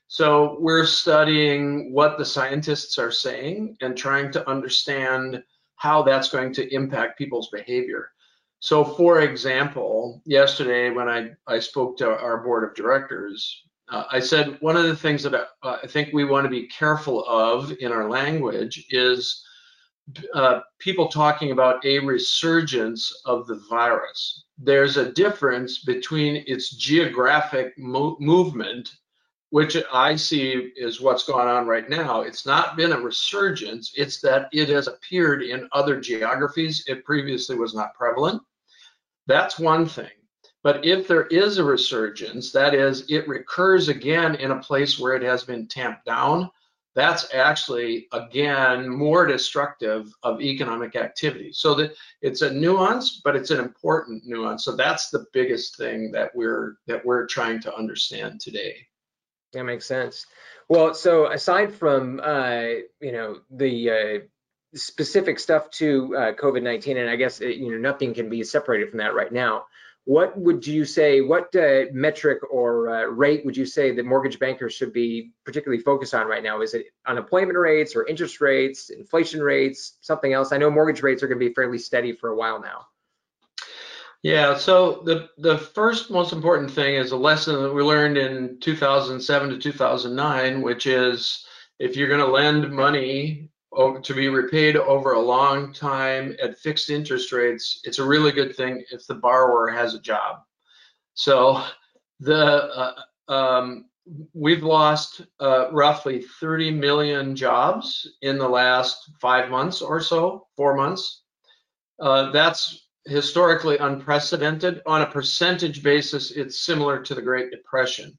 So 0.08 0.58
we're 0.60 0.86
studying 0.86 1.92
what 1.92 2.18
the 2.18 2.24
scientists 2.24 2.98
are 2.98 3.10
saying 3.10 3.76
and 3.80 3.96
trying 3.96 4.30
to 4.32 4.48
understand 4.48 5.42
how 5.76 6.02
that's 6.02 6.28
going 6.28 6.52
to 6.54 6.72
impact 6.74 7.18
people's 7.18 7.48
behavior. 7.50 8.10
So 8.60 8.84
for 8.84 9.20
example, 9.20 10.22
yesterday 10.24 10.90
when 10.90 11.08
I, 11.08 11.30
I 11.46 11.58
spoke 11.58 11.98
to 11.98 12.08
our 12.08 12.38
board 12.38 12.64
of 12.64 12.74
directors, 12.74 13.64
uh, 13.90 14.04
I 14.10 14.20
said 14.20 14.56
one 14.60 14.76
of 14.76 14.84
the 14.84 14.96
things 14.96 15.22
that 15.24 15.34
I, 15.34 15.78
I, 15.82 15.86
think 15.86 16.12
we 16.12 16.24
want 16.24 16.44
to 16.44 16.50
be 16.50 16.66
careful 16.68 17.24
of 17.26 17.72
in 17.80 17.92
our 17.92 18.08
language 18.08 18.86
is 18.90 19.44
uh, 20.34 20.60
people 20.78 21.08
talking 21.08 21.50
about 21.50 21.84
a 21.84 21.98
resurgence 21.98 23.12
of 23.24 23.46
the 23.46 23.62
virus. 23.68 24.44
There's 24.58 24.96
a 24.96 25.12
difference 25.12 25.84
between 25.84 26.44
its 26.46 26.70
geographic 26.70 27.76
mo 27.78 28.16
movement, 28.20 28.90
which 29.50 29.76
I 29.92 30.16
see 30.16 30.72
is 30.76 31.00
what's 31.00 31.24
going 31.24 31.48
on 31.48 31.66
right 31.66 31.88
now. 31.88 32.22
It's 32.22 32.46
not 32.46 32.76
been 32.76 32.92
a 32.92 33.00
resurgence, 33.00 33.92
it's 33.96 34.20
that 34.20 34.48
it 34.52 34.68
has 34.70 34.88
appeared 34.88 35.42
in 35.42 35.68
other 35.72 36.00
geographies. 36.00 36.84
It 36.86 37.04
previously 37.04 37.56
was 37.56 37.74
not 37.74 37.94
prevalent. 37.94 38.42
That's 39.26 39.58
one 39.58 39.86
thing. 39.86 40.10
But 40.64 40.82
if 40.86 41.06
there 41.06 41.26
is 41.26 41.58
a 41.58 41.64
resurgence, 41.64 42.50
that 42.52 42.74
is, 42.74 43.04
it 43.10 43.28
recurs 43.28 43.88
again 43.88 44.34
in 44.36 44.50
a 44.50 44.60
place 44.60 44.98
where 44.98 45.14
it 45.14 45.22
has 45.22 45.44
been 45.44 45.66
tamped 45.68 46.06
down, 46.06 46.50
that's 46.94 47.34
actually, 47.34 48.08
again, 48.12 48.88
more 48.88 49.26
destructive 49.26 50.10
of 50.22 50.40
economic 50.40 50.96
activity. 50.96 51.52
So 51.52 51.74
that 51.74 51.94
it's 52.22 52.40
a 52.40 52.50
nuance, 52.50 53.20
but 53.22 53.36
it's 53.36 53.50
an 53.50 53.60
important 53.60 54.24
nuance. 54.24 54.64
So 54.64 54.74
that's 54.74 55.10
the 55.10 55.26
biggest 55.34 55.76
thing 55.76 56.10
that 56.12 56.34
we're 56.34 56.76
that 56.86 57.04
we're 57.04 57.26
trying 57.26 57.60
to 57.62 57.76
understand 57.76 58.40
today. 58.40 58.86
That 59.52 59.64
makes 59.64 59.86
sense. 59.86 60.26
Well, 60.68 60.94
so 60.94 61.30
aside 61.30 61.74
from 61.74 62.20
uh, 62.22 62.68
you 63.00 63.12
know 63.12 63.40
the 63.50 63.90
uh, 63.90 64.18
specific 64.74 65.40
stuff 65.40 65.68
to 65.72 66.16
uh, 66.16 66.32
COVID-19, 66.32 66.96
and 66.96 67.10
I 67.10 67.16
guess 67.16 67.40
it, 67.40 67.56
you 67.56 67.72
know 67.72 67.78
nothing 67.78 68.14
can 68.14 68.30
be 68.30 68.44
separated 68.44 68.88
from 68.90 68.98
that 68.98 69.14
right 69.14 69.32
now. 69.32 69.64
What 70.06 70.38
would 70.38 70.66
you 70.66 70.84
say? 70.84 71.22
What 71.22 71.54
uh, 71.56 71.84
metric 71.92 72.40
or 72.50 72.90
uh, 72.90 73.04
rate 73.04 73.44
would 73.46 73.56
you 73.56 73.64
say 73.64 73.94
that 73.94 74.04
mortgage 74.04 74.38
bankers 74.38 74.74
should 74.74 74.92
be 74.92 75.32
particularly 75.44 75.82
focused 75.82 76.14
on 76.14 76.26
right 76.26 76.42
now? 76.42 76.60
Is 76.60 76.74
it 76.74 76.86
unemployment 77.06 77.56
rates 77.56 77.96
or 77.96 78.06
interest 78.06 78.40
rates, 78.42 78.90
inflation 78.90 79.42
rates, 79.42 79.96
something 80.02 80.34
else? 80.34 80.52
I 80.52 80.58
know 80.58 80.70
mortgage 80.70 81.02
rates 81.02 81.22
are 81.22 81.26
going 81.26 81.40
to 81.40 81.48
be 81.48 81.54
fairly 81.54 81.78
steady 81.78 82.12
for 82.12 82.30
a 82.30 82.36
while 82.36 82.60
now. 82.60 82.86
Yeah, 84.22 84.56
so 84.56 85.02
the 85.04 85.28
the 85.36 85.58
first 85.58 86.10
most 86.10 86.32
important 86.32 86.70
thing 86.70 86.94
is 86.94 87.12
a 87.12 87.16
lesson 87.16 87.62
that 87.62 87.74
we 87.74 87.82
learned 87.82 88.16
in 88.16 88.58
2007 88.60 89.50
to 89.50 89.58
2009, 89.58 90.62
which 90.62 90.86
is 90.86 91.46
if 91.78 91.94
you're 91.94 92.08
going 92.08 92.20
to 92.20 92.26
lend 92.26 92.70
money 92.72 93.50
to 94.02 94.14
be 94.14 94.28
repaid 94.28 94.76
over 94.76 95.12
a 95.12 95.20
long 95.20 95.72
time 95.72 96.36
at 96.42 96.58
fixed 96.58 96.90
interest 96.90 97.32
rates, 97.32 97.80
it's 97.84 97.98
a 97.98 98.04
really 98.04 98.32
good 98.32 98.54
thing 98.56 98.84
if 98.90 99.06
the 99.06 99.14
borrower 99.14 99.68
has 99.68 99.94
a 99.94 100.00
job. 100.00 100.42
So 101.14 101.62
The 102.20 102.94
uh, 103.28 103.32
um, 103.32 103.86
we've 104.32 104.62
lost 104.62 105.22
uh, 105.40 105.70
roughly 105.72 106.22
30 106.40 106.70
million 106.72 107.34
jobs 107.34 108.08
in 108.22 108.38
the 108.38 108.48
last 108.48 109.10
five 109.20 109.50
months 109.50 109.80
or 109.80 110.00
so, 110.00 110.46
four 110.56 110.76
months. 110.76 111.22
Uh, 112.00 112.30
that's 112.30 112.88
historically 113.06 113.78
unprecedented. 113.78 114.82
On 114.86 115.02
a 115.02 115.10
percentage 115.10 115.82
basis, 115.82 116.30
it's 116.30 116.60
similar 116.60 117.02
to 117.02 117.14
the 117.14 117.22
Great 117.22 117.50
Depression, 117.50 118.18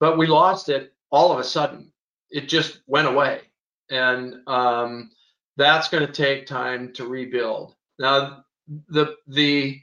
but 0.00 0.18
we 0.18 0.26
lost 0.26 0.68
it 0.68 0.92
all 1.10 1.32
of 1.32 1.38
a 1.38 1.44
sudden. 1.44 1.92
It 2.30 2.48
just 2.48 2.80
went 2.86 3.08
away, 3.08 3.42
and 3.90 4.36
um, 4.46 5.10
that's 5.56 5.88
going 5.88 6.06
to 6.06 6.12
take 6.12 6.46
time 6.46 6.92
to 6.94 7.06
rebuild. 7.06 7.74
Now, 7.98 8.44
the 8.88 9.16
the 9.26 9.80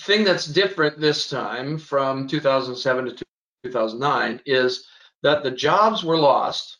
thing 0.00 0.24
that's 0.24 0.46
different 0.46 1.00
this 1.00 1.28
time 1.28 1.78
from 1.78 2.26
2007 2.28 3.04
to 3.06 3.24
2009 3.64 4.40
is 4.44 4.86
that 5.22 5.42
the 5.42 5.50
jobs 5.50 6.04
were 6.04 6.18
lost 6.18 6.78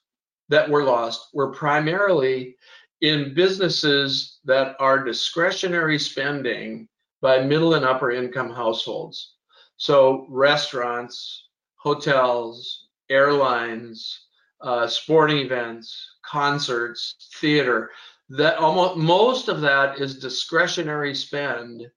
that 0.49 0.69
were 0.69 0.85
lost 0.85 1.29
were 1.33 1.53
primarily 1.53 2.57
in 3.01 3.35
businesses 3.35 4.41
that 4.45 4.77
are 4.79 5.03
discretionary 5.03 5.99
spending 5.99 6.89
by 7.21 7.41
middle 7.41 7.75
and 7.75 7.85
upper 7.85 8.11
income 8.11 8.51
households. 8.51 9.35
So 9.77 10.27
restaurants, 10.29 11.49
hotels, 11.77 12.89
airlines, 13.11 14.27
uh, 14.61 14.87
sporting 14.87 15.39
events, 15.39 16.17
concerts, 16.25 17.31
theater, 17.41 17.91
that 18.31 18.57
almost 18.57 18.97
most 18.97 19.49
of 19.49 19.61
that 19.61 20.01
is 20.01 20.19
discretionary 20.19 21.15
spend 21.15 21.91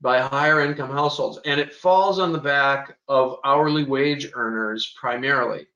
by 0.00 0.20
higher 0.20 0.60
income 0.60 0.90
households, 0.90 1.38
and 1.44 1.60
it 1.60 1.74
falls 1.74 2.18
on 2.18 2.32
the 2.32 2.38
back 2.38 2.96
of 3.08 3.36
hourly 3.44 3.84
wage 3.84 4.30
earners 4.34 4.94
primarily. 4.98 5.66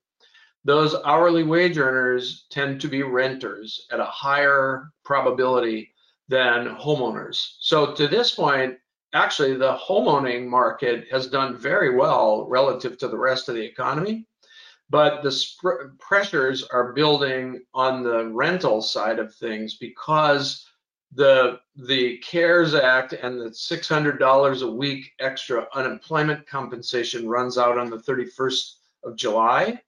Those 0.63 0.95
hourly 1.05 1.43
wage 1.43 1.77
earners 1.77 2.47
tend 2.49 2.81
to 2.81 2.87
be 2.87 3.03
renters 3.03 3.85
at 3.91 3.99
a 3.99 4.05
higher 4.05 4.91
probability 5.03 5.93
than 6.27 6.75
homeowners. 6.75 7.57
So 7.59 7.93
to 7.93 8.07
this 8.07 8.33
point, 8.33 8.77
actually 9.13 9.55
the 9.55 9.77
homeowning 9.77 10.47
market 10.47 11.05
has 11.11 11.27
done 11.27 11.55
very 11.55 11.95
well 11.95 12.47
relative 12.49 12.97
to 12.97 13.07
the 13.07 13.17
rest 13.17 13.47
of 13.47 13.55
the 13.55 13.63
economy, 13.63 14.25
but 14.89 15.23
the 15.23 15.35
pressures 15.99 16.63
are 16.63 16.93
building 16.93 17.61
on 17.73 18.03
the 18.03 18.27
rental 18.27 18.81
side 18.81 19.19
of 19.19 19.33
things 19.35 19.75
because 19.75 20.67
the 21.13 21.59
the 21.75 22.17
CARES 22.19 22.73
Act 22.75 23.13
and 23.13 23.39
the 23.39 23.49
$600 23.49 24.61
a 24.61 24.71
week 24.71 25.11
extra 25.19 25.67
unemployment 25.73 26.45
compensation 26.47 27.27
runs 27.27 27.57
out 27.57 27.77
on 27.77 27.89
the 27.89 27.97
31st 27.97 28.73
of 29.03 29.15
July. 29.15 29.81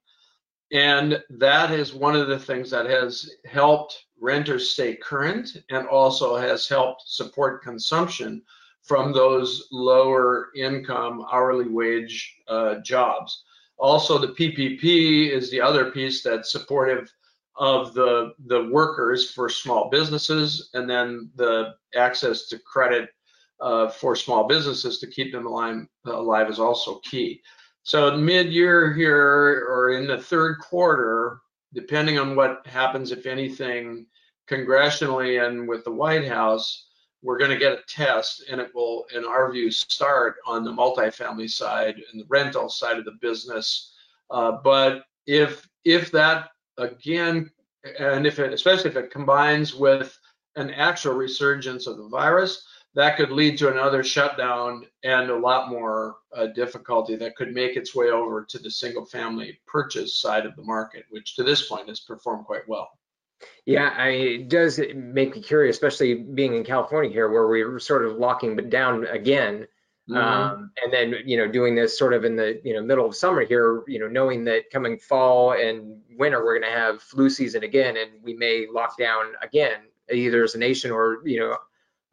And 0.72 1.22
that 1.30 1.70
is 1.70 1.94
one 1.94 2.14
of 2.14 2.28
the 2.28 2.38
things 2.38 2.70
that 2.70 2.86
has 2.86 3.30
helped 3.46 4.04
renters 4.20 4.70
stay 4.70 4.96
current 4.96 5.56
and 5.70 5.86
also 5.86 6.36
has 6.36 6.68
helped 6.68 7.02
support 7.06 7.62
consumption 7.62 8.42
from 8.82 9.12
those 9.12 9.68
lower 9.70 10.48
income 10.54 11.24
hourly 11.30 11.68
wage 11.68 12.36
uh, 12.48 12.76
jobs. 12.76 13.44
Also, 13.78 14.18
the 14.18 14.28
PPP 14.28 15.30
is 15.30 15.50
the 15.50 15.60
other 15.60 15.90
piece 15.90 16.22
that's 16.22 16.50
supportive 16.50 17.10
of 17.56 17.92
the 17.94 18.32
the 18.46 18.68
workers 18.70 19.30
for 19.30 19.48
small 19.48 19.88
businesses, 19.90 20.70
and 20.74 20.88
then 20.88 21.30
the 21.36 21.74
access 21.94 22.46
to 22.48 22.58
credit 22.58 23.10
uh, 23.60 23.88
for 23.88 24.14
small 24.14 24.46
businesses 24.46 24.98
to 24.98 25.06
keep 25.06 25.32
them 25.32 25.46
alive, 25.46 25.86
alive 26.04 26.48
is 26.48 26.60
also 26.60 27.00
key. 27.00 27.40
So 27.82 28.16
mid-year 28.16 28.92
here 28.92 29.66
or 29.68 29.90
in 29.90 30.06
the 30.06 30.18
third 30.18 30.58
quarter, 30.58 31.40
depending 31.72 32.18
on 32.18 32.36
what 32.36 32.66
happens, 32.66 33.12
if 33.12 33.26
anything, 33.26 34.06
congressionally 34.48 35.44
and 35.44 35.68
with 35.68 35.84
the 35.84 35.90
White 35.90 36.26
House, 36.26 36.87
we're 37.22 37.38
going 37.38 37.50
to 37.50 37.56
get 37.56 37.72
a 37.72 37.82
test, 37.88 38.44
and 38.50 38.60
it 38.60 38.70
will, 38.74 39.06
in 39.14 39.24
our 39.24 39.50
view, 39.50 39.70
start 39.70 40.36
on 40.46 40.64
the 40.64 40.70
multifamily 40.70 41.50
side 41.50 41.96
and 42.12 42.20
the 42.20 42.26
rental 42.28 42.68
side 42.68 42.98
of 42.98 43.04
the 43.04 43.18
business. 43.20 43.94
Uh, 44.30 44.52
but 44.62 45.04
if 45.26 45.68
if 45.84 46.10
that 46.12 46.50
again, 46.76 47.50
and 47.98 48.26
if 48.26 48.38
it, 48.38 48.52
especially 48.52 48.90
if 48.90 48.96
it 48.96 49.10
combines 49.10 49.74
with 49.74 50.18
an 50.56 50.70
actual 50.70 51.14
resurgence 51.14 51.86
of 51.86 51.96
the 51.96 52.08
virus, 52.08 52.66
that 52.94 53.16
could 53.16 53.30
lead 53.30 53.56
to 53.58 53.70
another 53.70 54.02
shutdown 54.02 54.84
and 55.04 55.30
a 55.30 55.36
lot 55.36 55.68
more 55.68 56.16
uh, 56.34 56.46
difficulty 56.48 57.16
that 57.16 57.36
could 57.36 57.52
make 57.52 57.76
its 57.76 57.94
way 57.94 58.10
over 58.10 58.44
to 58.44 58.58
the 58.58 58.70
single 58.70 59.04
family 59.04 59.58
purchase 59.66 60.16
side 60.16 60.46
of 60.46 60.56
the 60.56 60.64
market, 60.64 61.04
which 61.10 61.36
to 61.36 61.44
this 61.44 61.68
point 61.68 61.88
has 61.88 62.00
performed 62.00 62.44
quite 62.44 62.66
well. 62.68 62.97
Yeah, 63.66 63.94
I 63.96 64.08
it 64.08 64.48
does 64.48 64.80
make 64.94 65.34
me 65.34 65.42
curious, 65.42 65.76
especially 65.76 66.14
being 66.14 66.54
in 66.54 66.64
California 66.64 67.10
here, 67.10 67.30
where 67.30 67.46
we're 67.46 67.78
sort 67.78 68.04
of 68.04 68.16
locking 68.16 68.56
down 68.68 69.06
again 69.06 69.66
Mm-hmm. 70.08 70.16
Um, 70.16 70.70
and 70.82 70.92
then, 70.92 71.14
you 71.26 71.36
know, 71.36 71.46
doing 71.46 71.74
this 71.74 71.98
sort 71.98 72.14
of 72.14 72.24
in 72.24 72.34
the, 72.34 72.60
you 72.64 72.72
know, 72.72 72.82
middle 72.82 73.04
of 73.04 73.14
summer 73.14 73.44
here, 73.44 73.82
you 73.86 73.98
know, 73.98 74.08
knowing 74.08 74.44
that 74.44 74.70
coming 74.70 74.98
fall 74.98 75.52
and 75.52 76.00
winter, 76.16 76.42
we're 76.42 76.58
going 76.58 76.72
to 76.72 76.78
have 76.78 77.02
flu 77.02 77.28
season 77.28 77.62
again, 77.62 77.96
and 77.98 78.10
we 78.22 78.32
may 78.32 78.66
lock 78.72 78.96
down 78.96 79.26
again, 79.42 79.80
either 80.10 80.42
as 80.42 80.54
a 80.54 80.58
nation 80.58 80.90
or, 80.90 81.20
you 81.26 81.40
know, 81.40 81.56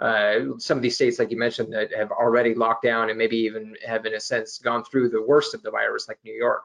uh, 0.06 0.58
some 0.58 0.78
of 0.78 0.82
these 0.82 0.96
states, 0.96 1.20
like 1.20 1.32
you 1.32 1.38
mentioned, 1.38 1.72
that 1.72 1.94
have 1.96 2.12
already 2.12 2.54
locked 2.54 2.84
down 2.84 3.10
and 3.10 3.18
maybe 3.18 3.38
even 3.38 3.74
have, 3.86 4.06
in 4.06 4.16
a 4.16 4.20
sense, 4.20 4.58
gone 4.58 4.84
through 4.84 5.08
the 5.08 5.22
worst 5.22 5.54
of 5.54 5.64
the 5.64 5.72
virus, 5.72 6.10
like 6.10 6.20
New 6.26 6.34
York. 6.34 6.64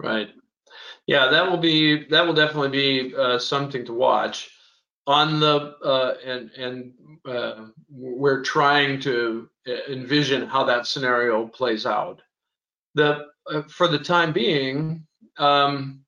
Right. 0.00 0.30
Yeah, 1.10 1.26
that 1.26 1.50
will 1.50 1.56
be 1.58 2.04
that 2.10 2.24
will 2.24 2.34
definitely 2.34 2.68
be 2.68 3.16
uh, 3.16 3.36
something 3.36 3.84
to 3.84 3.92
watch 3.92 4.48
on 5.08 5.40
the 5.40 5.74
uh, 5.84 6.14
and 6.24 6.52
and 6.52 6.92
uh, 7.24 7.64
we're 7.90 8.44
trying 8.44 9.00
to 9.00 9.50
envision 9.88 10.46
how 10.46 10.62
that 10.62 10.86
scenario 10.86 11.48
plays 11.48 11.84
out. 11.84 12.22
The 12.94 13.26
uh, 13.52 13.62
for 13.62 13.88
the 13.88 13.98
time 13.98 14.32
being, 14.32 15.04
um, 15.36 16.04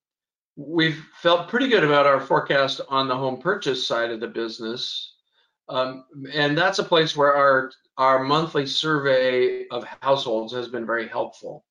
we've 0.55 1.05
felt 1.21 1.49
pretty 1.49 1.67
good 1.67 1.83
about 1.83 2.07
our 2.07 2.21
forecast 2.21 2.79
on 2.87 3.09
the 3.09 3.17
home 3.17 3.41
purchase 3.41 3.85
side 3.85 4.09
of 4.09 4.21
the 4.21 4.27
business, 4.29 5.15
um, 5.67 6.05
and 6.31 6.57
that's 6.57 6.79
a 6.79 6.83
place 6.83 7.13
where 7.13 7.35
our 7.35 7.73
our 7.97 8.23
monthly 8.23 8.65
survey 8.65 9.67
of 9.67 9.83
households 10.01 10.53
has 10.53 10.69
been 10.69 10.85
very 10.85 11.09
helpful. 11.09 11.65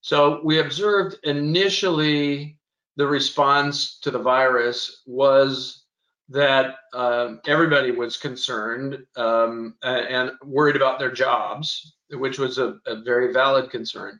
So 0.00 0.40
we 0.42 0.58
observed 0.58 1.18
initially 1.22 2.58
the 2.96 3.06
response 3.06 3.98
to 4.00 4.10
the 4.10 4.18
virus 4.18 5.02
was 5.06 5.84
that 6.28 6.76
uh, 6.94 7.34
everybody 7.46 7.90
was 7.90 8.16
concerned 8.16 8.98
um, 9.16 9.74
and 9.82 10.32
worried 10.44 10.76
about 10.76 10.98
their 10.98 11.10
jobs, 11.10 11.94
which 12.10 12.38
was 12.38 12.58
a, 12.58 12.76
a, 12.86 13.02
very 13.02 13.32
valid 13.32 13.70
concern. 13.70 14.18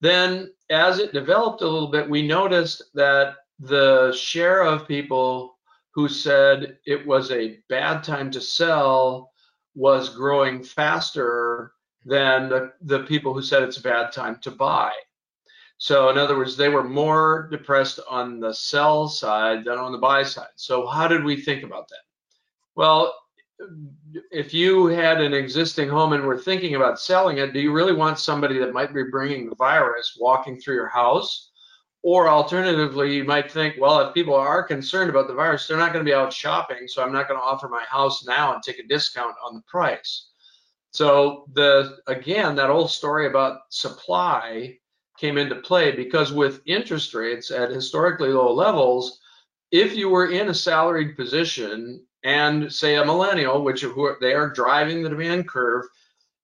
Then, 0.00 0.52
as 0.70 0.98
it 0.98 1.12
developed 1.12 1.62
a 1.62 1.68
little 1.68 1.90
bit, 1.90 2.08
we 2.08 2.26
noticed 2.26 2.82
that 2.94 3.34
the 3.58 4.12
share 4.12 4.62
of 4.62 4.88
people 4.88 5.56
who 5.94 6.08
said 6.08 6.78
it 6.86 7.06
was 7.06 7.30
a 7.30 7.58
bad 7.68 8.02
time 8.02 8.30
to 8.30 8.40
sell 8.40 9.30
was 9.74 10.08
growing 10.08 10.62
faster 10.62 11.72
than 12.04 12.48
the, 12.48 12.72
the 12.82 13.00
people 13.00 13.32
who 13.32 13.42
said 13.42 13.62
it's 13.62 13.76
a 13.76 13.82
bad 13.82 14.10
time 14.12 14.38
to 14.42 14.50
buy. 14.50 14.90
So 15.82 16.10
in 16.10 16.16
other 16.16 16.36
words, 16.36 16.56
they 16.56 16.68
were 16.68 16.84
more 16.84 17.48
depressed 17.50 17.98
on 18.08 18.38
the 18.38 18.54
sell 18.54 19.08
side 19.08 19.64
than 19.64 19.78
on 19.78 19.90
the 19.90 19.98
buy 19.98 20.22
side. 20.22 20.54
So 20.54 20.86
how 20.86 21.08
did 21.08 21.24
we 21.24 21.34
think 21.34 21.64
about 21.64 21.88
that? 21.88 22.04
Well, 22.76 23.12
if 24.30 24.54
you 24.54 24.86
had 24.86 25.20
an 25.20 25.34
existing 25.34 25.88
home 25.88 26.12
and 26.12 26.22
were 26.22 26.38
thinking 26.38 26.76
about 26.76 27.00
selling 27.00 27.38
it, 27.38 27.52
do 27.52 27.58
you 27.58 27.72
really 27.72 27.94
want 27.94 28.20
somebody 28.20 28.60
that 28.60 28.72
might 28.72 28.94
be 28.94 29.10
bringing 29.10 29.48
the 29.48 29.56
virus 29.56 30.16
walking 30.20 30.56
through 30.56 30.76
your 30.76 30.86
house? 30.86 31.50
Or 32.04 32.28
alternatively, 32.28 33.16
you 33.16 33.24
might 33.24 33.50
think, 33.50 33.74
well, 33.80 33.98
if 34.02 34.14
people 34.14 34.36
are 34.36 34.62
concerned 34.62 35.10
about 35.10 35.26
the 35.26 35.34
virus, 35.34 35.66
they're 35.66 35.76
not 35.76 35.92
going 35.92 36.04
to 36.04 36.08
be 36.08 36.14
out 36.14 36.32
shopping, 36.32 36.86
so 36.86 37.02
I'm 37.02 37.12
not 37.12 37.26
going 37.26 37.40
to 37.40 37.44
offer 37.44 37.68
my 37.68 37.82
house 37.88 38.24
now 38.24 38.54
and 38.54 38.62
take 38.62 38.78
a 38.78 38.86
discount 38.86 39.34
on 39.44 39.56
the 39.56 39.62
price. 39.62 40.28
So 40.92 41.48
the 41.54 41.98
again, 42.06 42.54
that 42.54 42.70
old 42.70 42.92
story 42.92 43.26
about 43.26 43.62
supply 43.70 44.78
came 45.22 45.38
into 45.38 45.54
play 45.54 45.92
because 45.92 46.32
with 46.32 46.60
interest 46.66 47.14
rates 47.14 47.52
at 47.52 47.70
historically 47.70 48.30
low 48.30 48.52
levels, 48.52 49.20
if 49.70 49.94
you 49.94 50.08
were 50.08 50.32
in 50.32 50.48
a 50.48 50.54
salaried 50.54 51.16
position 51.16 52.04
and 52.24 52.70
say 52.72 52.96
a 52.96 53.04
millennial, 53.04 53.62
which 53.62 53.84
are, 53.84 54.16
they 54.20 54.34
are 54.34 54.50
driving 54.50 55.00
the 55.00 55.08
demand 55.08 55.48
curve, 55.48 55.84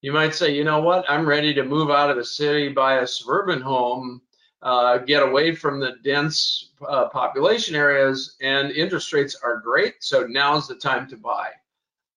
you 0.01 0.13
might 0.13 0.33
say, 0.33 0.55
you 0.55 0.63
know 0.63 0.81
what, 0.81 1.05
I'm 1.11 1.29
ready 1.29 1.53
to 1.55 1.65
move 1.65 1.91
out 1.91 2.09
of 2.09 2.17
the 2.17 2.25
city, 2.25 2.69
buy 2.69 3.01
a 3.01 3.07
suburban 3.07 3.61
home, 3.61 4.23
uh, 4.63 4.99
get 4.99 5.25
away 5.25 5.57
from 5.57 5.81
the 5.81 5.97
dense 6.05 6.71
uh, 6.89 7.09
population 7.09 7.75
areas, 7.75 8.37
and 8.41 8.71
interest 8.71 9.13
rates 9.13 9.37
are 9.43 9.61
great. 9.61 9.95
So 9.99 10.25
now's 10.25 10.69
the 10.69 10.77
time 10.77 11.09
to 11.09 11.17
buy. 11.17 11.49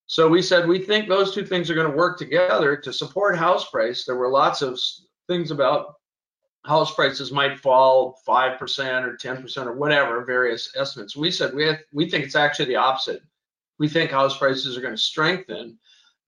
So 0.06 0.28
we 0.28 0.44
said 0.44 0.68
we 0.68 0.78
think 0.78 1.10
those 1.10 1.34
two 1.34 1.46
things 1.46 1.72
are 1.72 1.76
going 1.76 1.90
to 1.90 1.98
work 1.98 2.20
together 2.20 2.78
to 2.78 2.94
support 2.94 3.36
house 3.36 3.68
price. 3.68 4.06
There 4.06 4.18
were 4.18 4.30
lots 4.30 4.62
of 4.62 4.80
things 5.28 5.50
about 5.50 5.96
house 6.64 6.94
prices 6.94 7.32
might 7.32 7.60
fall 7.60 8.20
5% 8.28 9.04
or 9.04 9.18
10% 9.18 9.66
or 9.66 9.74
whatever, 9.74 10.24
various 10.26 10.72
estimates. 10.76 11.16
We 11.16 11.32
said 11.32 11.54
we, 11.54 11.66
have, 11.66 11.80
we 11.92 12.10
think 12.10 12.26
it's 12.26 12.36
actually 12.36 12.66
the 12.66 12.76
opposite. 12.76 13.24
We 13.80 13.88
think 13.88 14.12
house 14.12 14.38
prices 14.38 14.78
are 14.78 14.82
going 14.82 14.96
to 14.96 15.02
strengthen. 15.02 15.80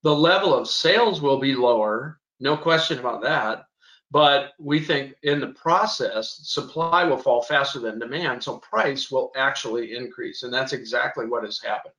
The 0.01 0.15
level 0.15 0.53
of 0.53 0.67
sales 0.67 1.21
will 1.21 1.39
be 1.39 1.55
lower, 1.55 2.19
no 2.39 2.57
question 2.57 2.99
about 2.99 3.21
that. 3.23 3.65
But 4.11 4.51
we 4.59 4.79
think 4.79 5.15
in 5.23 5.39
the 5.39 5.47
process, 5.47 6.39
supply 6.43 7.03
will 7.03 7.17
fall 7.17 7.41
faster 7.41 7.79
than 7.79 7.97
demand, 7.97 8.43
so 8.43 8.59
price 8.59 9.09
will 9.09 9.31
actually 9.35 9.95
increase. 9.95 10.43
And 10.43 10.53
that's 10.53 10.73
exactly 10.73 11.25
what 11.25 11.43
has 11.43 11.59
happened. 11.59 11.95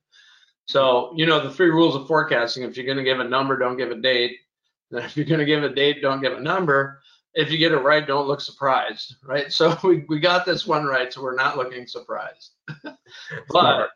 So, 0.65 1.13
you 1.15 1.25
know, 1.25 1.41
the 1.41 1.53
three 1.53 1.69
rules 1.69 1.95
of 1.95 2.07
forecasting 2.07 2.63
if 2.63 2.77
you're 2.77 2.85
going 2.85 2.97
to 2.97 3.03
give 3.03 3.19
a 3.19 3.27
number, 3.27 3.57
don't 3.57 3.77
give 3.77 3.91
a 3.91 3.95
date. 3.95 4.37
Then 4.91 5.03
If 5.05 5.17
you're 5.17 5.25
going 5.25 5.39
to 5.39 5.45
give 5.45 5.63
a 5.63 5.69
date, 5.69 6.01
don't 6.01 6.21
give 6.21 6.33
a 6.33 6.39
number 6.39 7.01
if 7.35 7.51
you 7.51 7.57
get 7.57 7.73
it 7.73 7.77
right, 7.77 8.07
don't 8.07 8.27
look 8.27 8.41
surprised, 8.41 9.15
right? 9.23 9.51
So 9.51 9.77
we, 9.83 10.05
we 10.07 10.19
got 10.19 10.45
this 10.45 10.65
one 10.65 10.85
right, 10.85 11.11
so 11.11 11.21
we're 11.21 11.35
not 11.35 11.57
looking 11.57 11.85
surprised. 11.85 12.51
but 13.49 13.89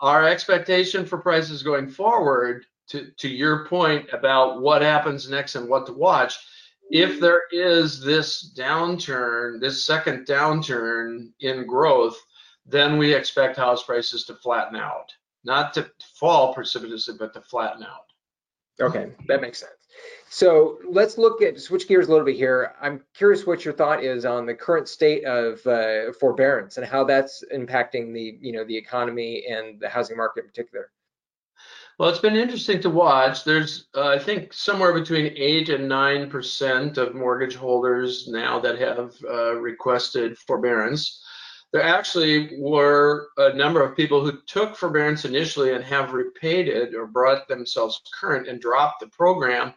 our 0.00 0.26
expectation 0.26 1.06
for 1.06 1.18
prices 1.18 1.62
going 1.62 1.88
forward, 1.88 2.64
to, 2.90 3.08
to 3.18 3.28
your 3.28 3.66
point 3.66 4.08
about 4.12 4.60
what 4.60 4.82
happens 4.82 5.30
next 5.30 5.54
and 5.54 5.68
what 5.68 5.86
to 5.86 5.92
watch, 5.92 6.38
if 6.90 7.20
there 7.20 7.42
is 7.52 8.02
this 8.02 8.52
downturn, 8.56 9.60
this 9.60 9.84
second 9.84 10.26
downturn 10.26 11.28
in 11.38 11.66
growth, 11.66 12.18
then 12.66 12.98
we 12.98 13.14
expect 13.14 13.56
house 13.56 13.84
prices 13.84 14.24
to 14.24 14.34
flatten 14.34 14.76
out, 14.76 15.12
not 15.44 15.72
to 15.74 15.88
fall 16.18 16.52
precipitously, 16.52 17.14
but 17.16 17.32
to 17.32 17.40
flatten 17.42 17.84
out. 17.84 18.09
Okay, 18.80 19.12
that 19.28 19.40
makes 19.40 19.58
sense. 19.58 19.72
So 20.28 20.78
let's 20.88 21.18
look 21.18 21.42
at 21.42 21.60
switch 21.60 21.88
gears 21.88 22.06
a 22.06 22.10
little 22.10 22.24
bit 22.24 22.36
here. 22.36 22.74
I'm 22.80 23.02
curious 23.14 23.46
what 23.46 23.64
your 23.64 23.74
thought 23.74 24.04
is 24.04 24.24
on 24.24 24.46
the 24.46 24.54
current 24.54 24.88
state 24.88 25.24
of 25.24 25.66
uh, 25.66 26.12
forbearance 26.12 26.76
and 26.76 26.86
how 26.86 27.04
that's 27.04 27.42
impacting 27.52 28.14
the 28.14 28.38
you 28.40 28.52
know 28.52 28.64
the 28.64 28.76
economy 28.76 29.44
and 29.50 29.80
the 29.80 29.88
housing 29.88 30.16
market 30.16 30.44
in 30.44 30.50
particular. 30.50 30.90
Well, 31.98 32.08
it's 32.08 32.18
been 32.18 32.36
interesting 32.36 32.80
to 32.80 32.88
watch. 32.88 33.44
There's, 33.44 33.88
uh, 33.94 34.06
I 34.06 34.18
think, 34.18 34.54
somewhere 34.54 34.94
between 34.94 35.34
eight 35.36 35.68
and 35.68 35.86
nine 35.86 36.30
percent 36.30 36.96
of 36.96 37.14
mortgage 37.14 37.56
holders 37.56 38.26
now 38.26 38.58
that 38.60 38.78
have 38.78 39.14
uh, 39.28 39.56
requested 39.56 40.38
forbearance 40.38 41.22
there 41.72 41.82
actually 41.82 42.58
were 42.58 43.28
a 43.36 43.52
number 43.52 43.82
of 43.82 43.96
people 43.96 44.24
who 44.24 44.40
took 44.46 44.76
forbearance 44.76 45.24
initially 45.24 45.72
and 45.72 45.84
have 45.84 46.12
repaid 46.12 46.66
it 46.66 46.94
or 46.94 47.06
brought 47.06 47.46
themselves 47.46 48.00
current 48.18 48.48
and 48.48 48.60
dropped 48.60 49.00
the 49.00 49.06
program. 49.08 49.72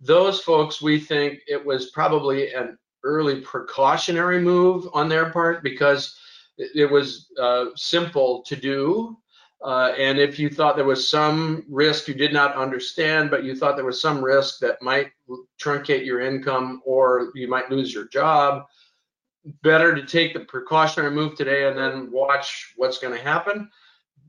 Those 0.00 0.40
folks, 0.40 0.82
we 0.82 0.98
think 0.98 1.40
it 1.46 1.64
was 1.64 1.90
probably 1.90 2.52
an 2.54 2.76
early 3.04 3.40
precautionary 3.40 4.40
move 4.40 4.88
on 4.92 5.08
their 5.08 5.30
part 5.30 5.62
because 5.62 6.16
it 6.58 6.90
was 6.90 7.28
uh, 7.40 7.66
simple 7.76 8.42
to 8.42 8.56
do. 8.56 9.16
Uh, 9.64 9.92
and 9.98 10.18
if 10.18 10.38
you 10.38 10.48
thought 10.48 10.76
there 10.76 10.84
was 10.84 11.08
some 11.08 11.64
risk 11.68 12.06
you 12.08 12.14
did 12.14 12.32
not 12.32 12.54
understand, 12.54 13.30
but 13.30 13.44
you 13.44 13.56
thought 13.56 13.76
there 13.76 13.84
was 13.84 14.00
some 14.00 14.24
risk 14.24 14.58
that 14.60 14.80
might 14.82 15.10
truncate 15.60 16.04
your 16.04 16.20
income 16.20 16.80
or 16.84 17.30
you 17.34 17.48
might 17.48 17.70
lose 17.70 17.92
your 17.92 18.06
job, 18.08 18.64
better 19.62 19.94
to 19.94 20.06
take 20.06 20.34
the 20.34 20.40
precautionary 20.40 21.10
move 21.10 21.36
today 21.36 21.68
and 21.68 21.76
then 21.76 22.10
watch 22.10 22.72
what's 22.76 22.98
going 22.98 23.16
to 23.16 23.22
happen. 23.22 23.70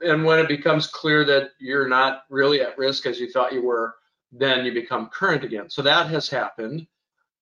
And 0.02 0.24
when 0.24 0.40
it 0.40 0.48
becomes 0.48 0.88
clear 0.88 1.26
that 1.26 1.52
you're 1.60 1.88
not 1.88 2.24
really 2.30 2.62
at 2.62 2.78
risk 2.78 3.06
as 3.06 3.20
you 3.20 3.30
thought 3.30 3.54
you 3.54 3.62
were, 3.62 3.96
then 4.32 4.66
you 4.66 4.74
become 4.74 5.10
current 5.10 5.44
again. 5.44 5.70
So 5.70 5.82
that 5.82 6.08
has 6.08 6.30
happened. 6.30 6.88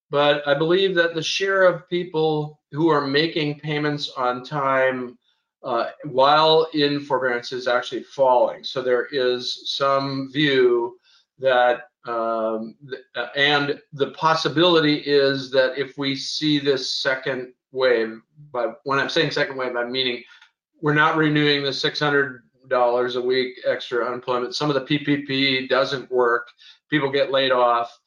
But 0.10 0.48
I 0.48 0.54
believe 0.54 0.96
that 0.96 1.14
the 1.14 1.22
share 1.22 1.64
of 1.64 1.88
people 1.90 2.62
who 2.72 2.90
are 2.90 3.06
making 3.06 3.60
payments 3.60 4.10
on 4.16 4.44
time 4.44 5.18
uh, 5.64 5.90
while 6.06 6.68
in 6.74 7.02
forbearance 7.02 7.52
is 7.52 7.68
actually 7.68 8.04
falling. 8.04 8.64
So 8.64 8.82
there 8.82 9.08
is 9.12 9.64
some 9.76 10.30
view 10.32 10.98
that 11.40 11.84
um, 12.08 12.76
and 13.36 13.82
the 13.92 14.12
possibility 14.12 14.96
is 15.06 15.52
that 15.52 15.78
if 15.78 15.98
we 15.98 16.16
see 16.16 16.58
this 16.58 16.94
second 16.94 17.54
wave. 17.72 18.20
But 18.52 18.82
when 18.84 19.00
I'm 19.00 19.10
saying 19.10 19.32
second 19.32 19.58
wave, 19.58 19.76
I'm 19.76 19.92
meaning 19.92 20.24
we're 20.82 20.94
not 20.94 21.18
renewing 21.18 21.64
the 21.64 21.70
$600 21.70 23.16
a 23.16 23.22
week 23.22 23.60
extra 23.66 24.06
unemployment. 24.06 24.56
Some 24.56 24.70
of 24.70 24.76
the 24.76 24.98
PPP 24.98 25.70
doesn't 25.70 26.12
work. 26.12 26.48
People 26.90 27.12
get 27.12 27.32
laid 27.32 27.52
off. 27.52 27.98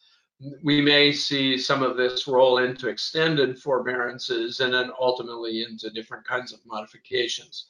We 0.63 0.81
may 0.81 1.13
see 1.13 1.59
some 1.59 1.83
of 1.83 1.97
this 1.97 2.27
roll 2.27 2.59
into 2.59 2.89
extended 2.89 3.59
forbearances 3.59 4.61
and 4.61 4.73
then 4.73 4.91
ultimately 4.99 5.63
into 5.63 5.91
different 5.91 6.27
kinds 6.27 6.53
of 6.53 6.61
modifications. 6.65 7.67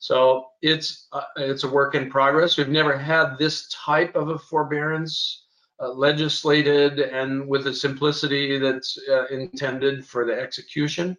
So 0.00 0.46
it's 0.62 1.08
uh, 1.12 1.22
it's 1.36 1.64
a 1.64 1.68
work 1.68 1.94
in 1.94 2.10
progress. 2.10 2.56
We've 2.56 2.68
never 2.68 2.96
had 2.96 3.36
this 3.38 3.68
type 3.68 4.14
of 4.14 4.28
a 4.28 4.38
forbearance 4.38 5.46
uh, 5.80 5.92
legislated 5.92 7.00
and 7.00 7.48
with 7.48 7.66
a 7.66 7.74
simplicity 7.74 8.58
that's 8.58 8.98
uh, 9.10 9.26
intended 9.26 10.06
for 10.06 10.24
the 10.24 10.34
execution. 10.34 11.16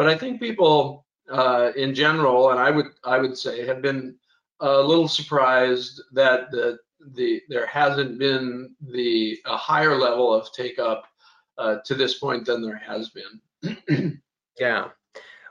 But 0.00 0.08
I 0.08 0.16
think 0.16 0.40
people 0.40 1.04
uh, 1.30 1.72
in 1.76 1.94
general, 1.94 2.52
and 2.52 2.58
I 2.58 2.70
would 2.70 2.86
I 3.04 3.18
would 3.18 3.36
say, 3.36 3.66
have 3.66 3.82
been 3.82 4.16
a 4.60 4.80
little 4.80 5.08
surprised 5.08 6.00
that 6.12 6.50
the 6.50 6.78
the 7.12 7.42
there 7.50 7.66
hasn't 7.66 8.18
been 8.18 8.74
the 8.80 9.38
a 9.44 9.58
higher 9.58 9.94
level 9.94 10.32
of 10.32 10.50
take 10.54 10.78
up 10.78 11.04
uh, 11.58 11.80
to 11.84 11.94
this 11.94 12.14
point 12.18 12.46
than 12.46 12.62
there 12.62 12.78
has 12.78 13.10
been. 13.10 14.22
yeah. 14.58 14.88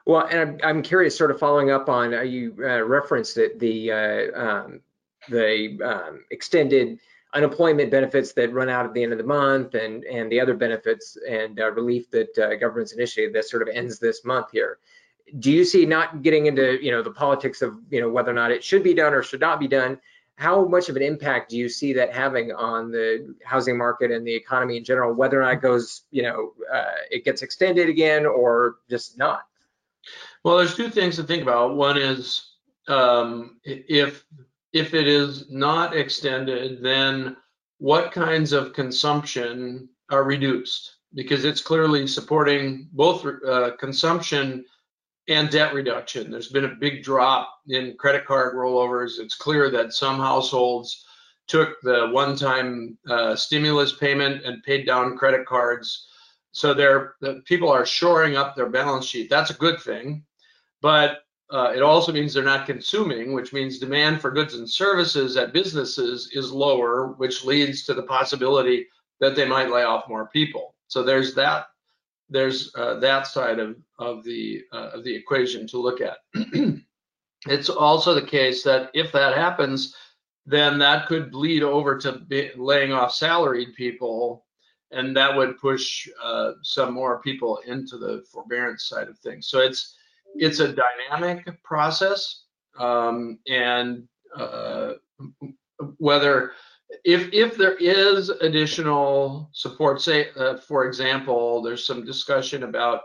Well, 0.08 0.26
and 0.26 0.40
I'm, 0.40 0.58
I'm 0.64 0.82
curious, 0.82 1.16
sort 1.16 1.30
of 1.30 1.38
following 1.38 1.70
up 1.70 1.88
on 1.88 2.16
uh, 2.16 2.22
you 2.22 2.56
uh, 2.58 2.82
referenced 2.82 3.38
it, 3.38 3.60
the 3.60 3.92
uh, 3.92 4.48
um, 4.48 4.82
the 5.30 5.80
um, 5.84 6.26
extended 6.32 6.98
unemployment 7.34 7.92
benefits 7.92 8.34
that 8.34 8.52
run 8.54 8.70
out 8.70 8.86
at 8.86 8.94
the 8.94 9.04
end 9.04 9.12
of 9.12 9.18
the 9.18 9.24
month 9.24 9.76
and 9.76 10.04
and 10.06 10.32
the 10.32 10.40
other 10.40 10.56
benefits 10.56 11.18
and 11.28 11.60
uh, 11.60 11.72
relief 11.72 12.10
that 12.12 12.38
uh, 12.38 12.56
government's 12.56 12.94
initiated 12.94 13.36
that 13.36 13.46
sort 13.46 13.62
of 13.62 13.68
ends 13.74 14.00
this 14.00 14.26
month 14.26 14.48
here. 14.52 14.80
Do 15.38 15.52
you 15.52 15.64
see 15.64 15.86
not 15.86 16.24
getting 16.24 16.48
into 16.48 16.84
you 16.84 16.92
know 16.92 17.04
the 17.04 17.12
politics 17.12 17.62
of 17.62 17.76
you 17.90 18.02
know 18.02 18.10
whether 18.10 18.32
or 18.32 18.36
not 18.36 18.52
it 18.52 18.64
should 18.64 18.84
be 18.84 18.94
done 18.94 19.14
or 19.14 19.22
should 19.22 19.42
not 19.42 19.60
be 19.60 19.68
done? 19.68 20.00
How 20.36 20.66
much 20.66 20.88
of 20.88 20.96
an 20.96 21.02
impact 21.02 21.50
do 21.50 21.58
you 21.58 21.68
see 21.68 21.94
that 21.94 22.14
having 22.14 22.54
on 22.54 22.92
the 22.92 23.36
housing 23.44 23.78
market 23.78 24.10
and 24.10 24.26
the 24.26 24.34
economy 24.34 24.78
in 24.78 24.84
general 24.84 25.14
whether 25.14 25.40
or 25.40 25.44
not 25.44 25.54
it 25.56 25.62
goes 25.62 26.04
you 26.12 26.24
know 26.24 26.54
uh, 26.74 26.96
it 27.12 27.26
gets 27.26 27.44
extended 27.44 27.90
again 27.90 28.26
or 28.26 28.78
just 28.90 29.18
not? 29.20 29.42
Well 30.44 30.58
there's 30.58 30.76
two 30.76 30.90
things 30.90 31.18
to 31.18 31.24
think 31.24 31.44
about. 31.44 31.76
One 31.76 31.98
is 31.98 32.54
um, 32.88 33.60
if 33.64 34.26
if 34.74 34.94
it 34.94 35.08
is 35.08 35.50
not 35.50 35.96
extended, 35.96 36.82
then 36.84 37.36
what 37.80 38.12
kinds 38.12 38.54
of 38.54 38.74
consumption 38.74 39.90
are 40.12 40.24
reduced? 40.24 40.98
Because 41.14 41.46
it's 41.46 41.62
clearly 41.62 42.06
supporting 42.06 42.90
both 42.92 43.26
uh, 43.26 43.72
consumption 43.80 44.64
and 45.28 45.50
debt 45.50 45.74
reduction. 45.74 46.30
There's 46.30 46.50
been 46.50 46.66
a 46.66 46.76
big 46.80 47.04
drop 47.04 47.50
in 47.68 47.96
credit 47.98 48.26
card 48.26 48.56
rollovers. 48.56 49.20
It's 49.20 49.36
clear 49.36 49.70
that 49.72 49.94
some 49.94 50.18
households 50.18 51.06
took 51.48 51.82
the 51.82 52.10
one-time 52.12 52.98
uh, 53.10 53.36
stimulus 53.36 53.94
payment 53.94 54.44
and 54.46 54.64
paid 54.64 54.86
down 54.86 55.18
credit 55.18 55.46
cards. 55.46 56.08
So 56.52 56.74
they're, 56.74 57.16
the 57.22 57.42
people 57.46 57.70
are 57.70 57.86
shoring 57.86 58.38
up 58.38 58.56
their 58.56 58.70
balance 58.70 59.06
sheet. 59.06 59.30
That's 59.30 59.52
a 59.52 59.56
good 59.56 59.80
thing. 59.82 60.24
But 60.82 61.20
uh, 61.52 61.72
it 61.76 61.82
also 61.82 62.12
means 62.12 62.34
they're 62.34 62.44
not 62.44 62.68
consuming, 62.68 63.34
which 63.34 63.54
means 63.54 63.80
demand 63.80 64.22
for 64.22 64.30
goods 64.30 64.54
and 64.54 64.70
services 64.70 65.36
at 65.36 65.54
businesses 65.54 66.30
is 66.34 66.52
lower, 66.52 67.14
which 67.18 67.44
leads 67.44 67.84
to 67.84 67.94
the 67.94 68.04
possibility 68.04 68.88
that 69.20 69.36
they 69.36 69.48
might 69.48 69.72
lay 69.72 69.84
off 69.84 70.08
more 70.08 70.28
people. 70.28 70.76
So 70.88 71.04
there's 71.04 71.34
that 71.36 71.68
there's 72.30 72.72
uh, 72.76 73.00
that 73.00 73.28
side 73.28 73.60
of 73.60 73.76
of 73.98 74.24
the 74.24 74.62
uh, 74.72 74.92
of 74.94 75.04
the 75.04 75.16
equation 75.16 75.68
to 75.68 75.78
look 75.78 76.02
at. 76.02 76.18
it's 77.48 77.70
also 77.70 78.14
the 78.14 78.22
case 78.22 78.64
that 78.64 78.92
if 78.94 79.12
that 79.12 79.36
happens, 79.36 79.96
then 80.46 80.78
that 80.80 81.08
could 81.08 81.32
bleed 81.32 81.64
over 81.64 81.98
to 81.98 82.22
laying 82.56 82.94
off 82.94 83.14
salaried 83.14 83.74
people, 83.76 84.46
and 84.92 85.16
that 85.18 85.36
would 85.36 85.58
push 85.58 86.08
uh, 86.24 86.52
some 86.62 86.94
more 86.94 87.22
people 87.22 87.60
into 87.66 87.98
the 87.98 88.24
forbearance 88.32 88.86
side 88.86 89.08
of 89.08 89.18
things. 89.18 89.48
So 89.48 89.60
it's 89.60 89.96
it's 90.36 90.60
a 90.60 90.74
dynamic 90.74 91.64
process, 91.64 92.44
um, 92.78 93.40
and 93.48 94.08
uh, 94.38 94.94
whether 95.98 96.52
if 97.04 97.30
if 97.34 97.58
there 97.58 97.76
is 97.76 98.30
additional 98.30 99.50
support, 99.54 100.02
say 100.02 100.30
uh, 100.36 100.58
for 100.58 100.86
example, 100.86 101.62
there's 101.62 101.86
some 101.86 102.06
discussion 102.06 102.64
about 102.64 103.02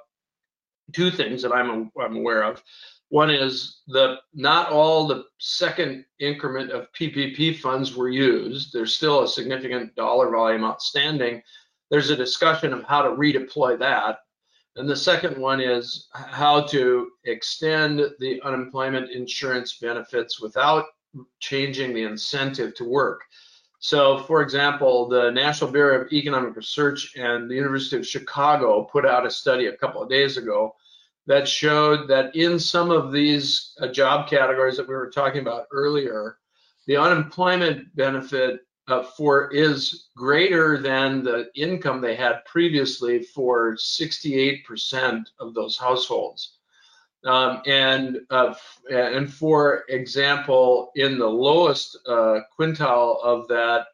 two 0.92 1.10
things 1.10 1.42
that 1.42 1.52
I'm 1.52 1.90
I'm 2.00 2.16
aware 2.16 2.44
of. 2.44 2.62
One 3.10 3.30
is 3.30 3.82
the 3.86 4.16
not 4.32 4.70
all 4.70 5.06
the 5.06 5.24
second 5.38 6.04
increment 6.18 6.70
of 6.70 6.88
PPP 6.98 7.60
funds 7.60 7.94
were 7.94 8.08
used. 8.08 8.72
There's 8.72 8.94
still 8.94 9.22
a 9.22 9.28
significant 9.28 9.94
dollar 9.94 10.30
volume 10.30 10.64
outstanding. 10.64 11.42
There's 11.90 12.10
a 12.10 12.16
discussion 12.16 12.72
of 12.72 12.84
how 12.84 13.02
to 13.02 13.10
redeploy 13.10 13.78
that 13.78 14.20
And 14.76 14.88
the 14.88 14.96
second 14.96 15.38
one 15.38 15.60
is 15.60 16.08
how 16.12 16.62
to 16.62 17.10
extend 17.24 18.00
the 18.18 18.42
unemployment 18.42 19.10
insurance 19.10 19.78
benefits 19.78 20.40
without 20.40 20.86
changing 21.38 21.94
the 21.94 22.02
incentive 22.02 22.74
to 22.76 22.84
work. 22.84 23.22
So, 23.78 24.18
for 24.24 24.42
example, 24.42 25.08
the 25.08 25.30
National 25.30 25.70
Bureau 25.70 26.00
of 26.00 26.12
Economic 26.12 26.56
Research 26.56 27.14
and 27.16 27.48
the 27.48 27.54
University 27.54 27.96
of 27.96 28.06
Chicago 28.06 28.84
put 28.84 29.06
out 29.06 29.26
a 29.26 29.30
study 29.30 29.66
a 29.66 29.76
couple 29.76 30.02
of 30.02 30.08
days 30.08 30.38
ago 30.38 30.74
that 31.26 31.46
showed 31.46 32.08
that 32.08 32.34
in 32.34 32.58
some 32.58 32.90
of 32.90 33.12
these 33.12 33.74
uh, 33.80 33.88
job 33.88 34.28
categories 34.28 34.76
that 34.76 34.88
we 34.88 34.94
were 34.94 35.10
talking 35.10 35.40
about 35.40 35.66
earlier, 35.70 36.38
the 36.86 36.96
unemployment 36.96 37.94
benefit 37.94 38.60
uh, 38.88 39.02
for 39.02 39.52
is 39.52 40.08
greater 40.16 40.78
than 40.78 41.24
the 41.24 41.48
income 41.54 42.00
they 42.00 42.14
had 42.14 42.44
previously 42.44 43.22
for 43.22 43.76
68% 43.76 45.24
of 45.40 45.54
those 45.54 45.76
households. 45.76 46.58
Um, 47.24 47.62
and 47.66 48.18
uh, 48.28 48.54
and 48.90 49.32
for 49.32 49.84
example, 49.88 50.90
in 50.94 51.18
the 51.18 51.26
lowest 51.26 51.96
uh, 52.06 52.40
quintile 52.58 53.18
of 53.22 53.48
that 53.48 53.86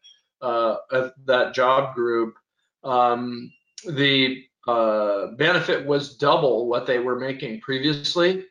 uh, 0.43 0.77
of 0.91 1.13
that 1.27 1.55
job 1.55 1.95
group, 1.95 2.35
um, 2.83 3.53
the 3.87 4.45
uh, 4.67 5.29
benefit 5.37 5.87
was 5.87 6.17
double 6.17 6.67
what 6.67 6.87
they 6.87 6.99
were 6.99 7.21
making 7.21 7.61
previously. 7.61 8.47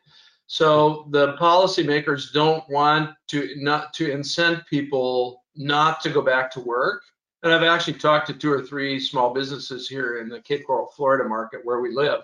So 0.46 1.06
the 1.10 1.34
policymakers 1.34 2.32
don't 2.32 2.64
want 2.70 3.10
to 3.28 3.50
not 3.56 3.92
to 3.94 4.10
incent 4.10 4.66
people 4.66 5.39
not 5.56 6.00
to 6.02 6.10
go 6.10 6.22
back 6.22 6.50
to 6.52 6.60
work. 6.60 7.02
And 7.42 7.52
I've 7.52 7.62
actually 7.62 7.94
talked 7.94 8.26
to 8.26 8.34
two 8.34 8.52
or 8.52 8.62
three 8.62 9.00
small 9.00 9.32
businesses 9.32 9.88
here 9.88 10.18
in 10.18 10.28
the 10.28 10.40
Cape 10.40 10.66
Coral, 10.66 10.92
Florida 10.94 11.28
market 11.28 11.60
where 11.64 11.80
we 11.80 11.94
live, 11.94 12.22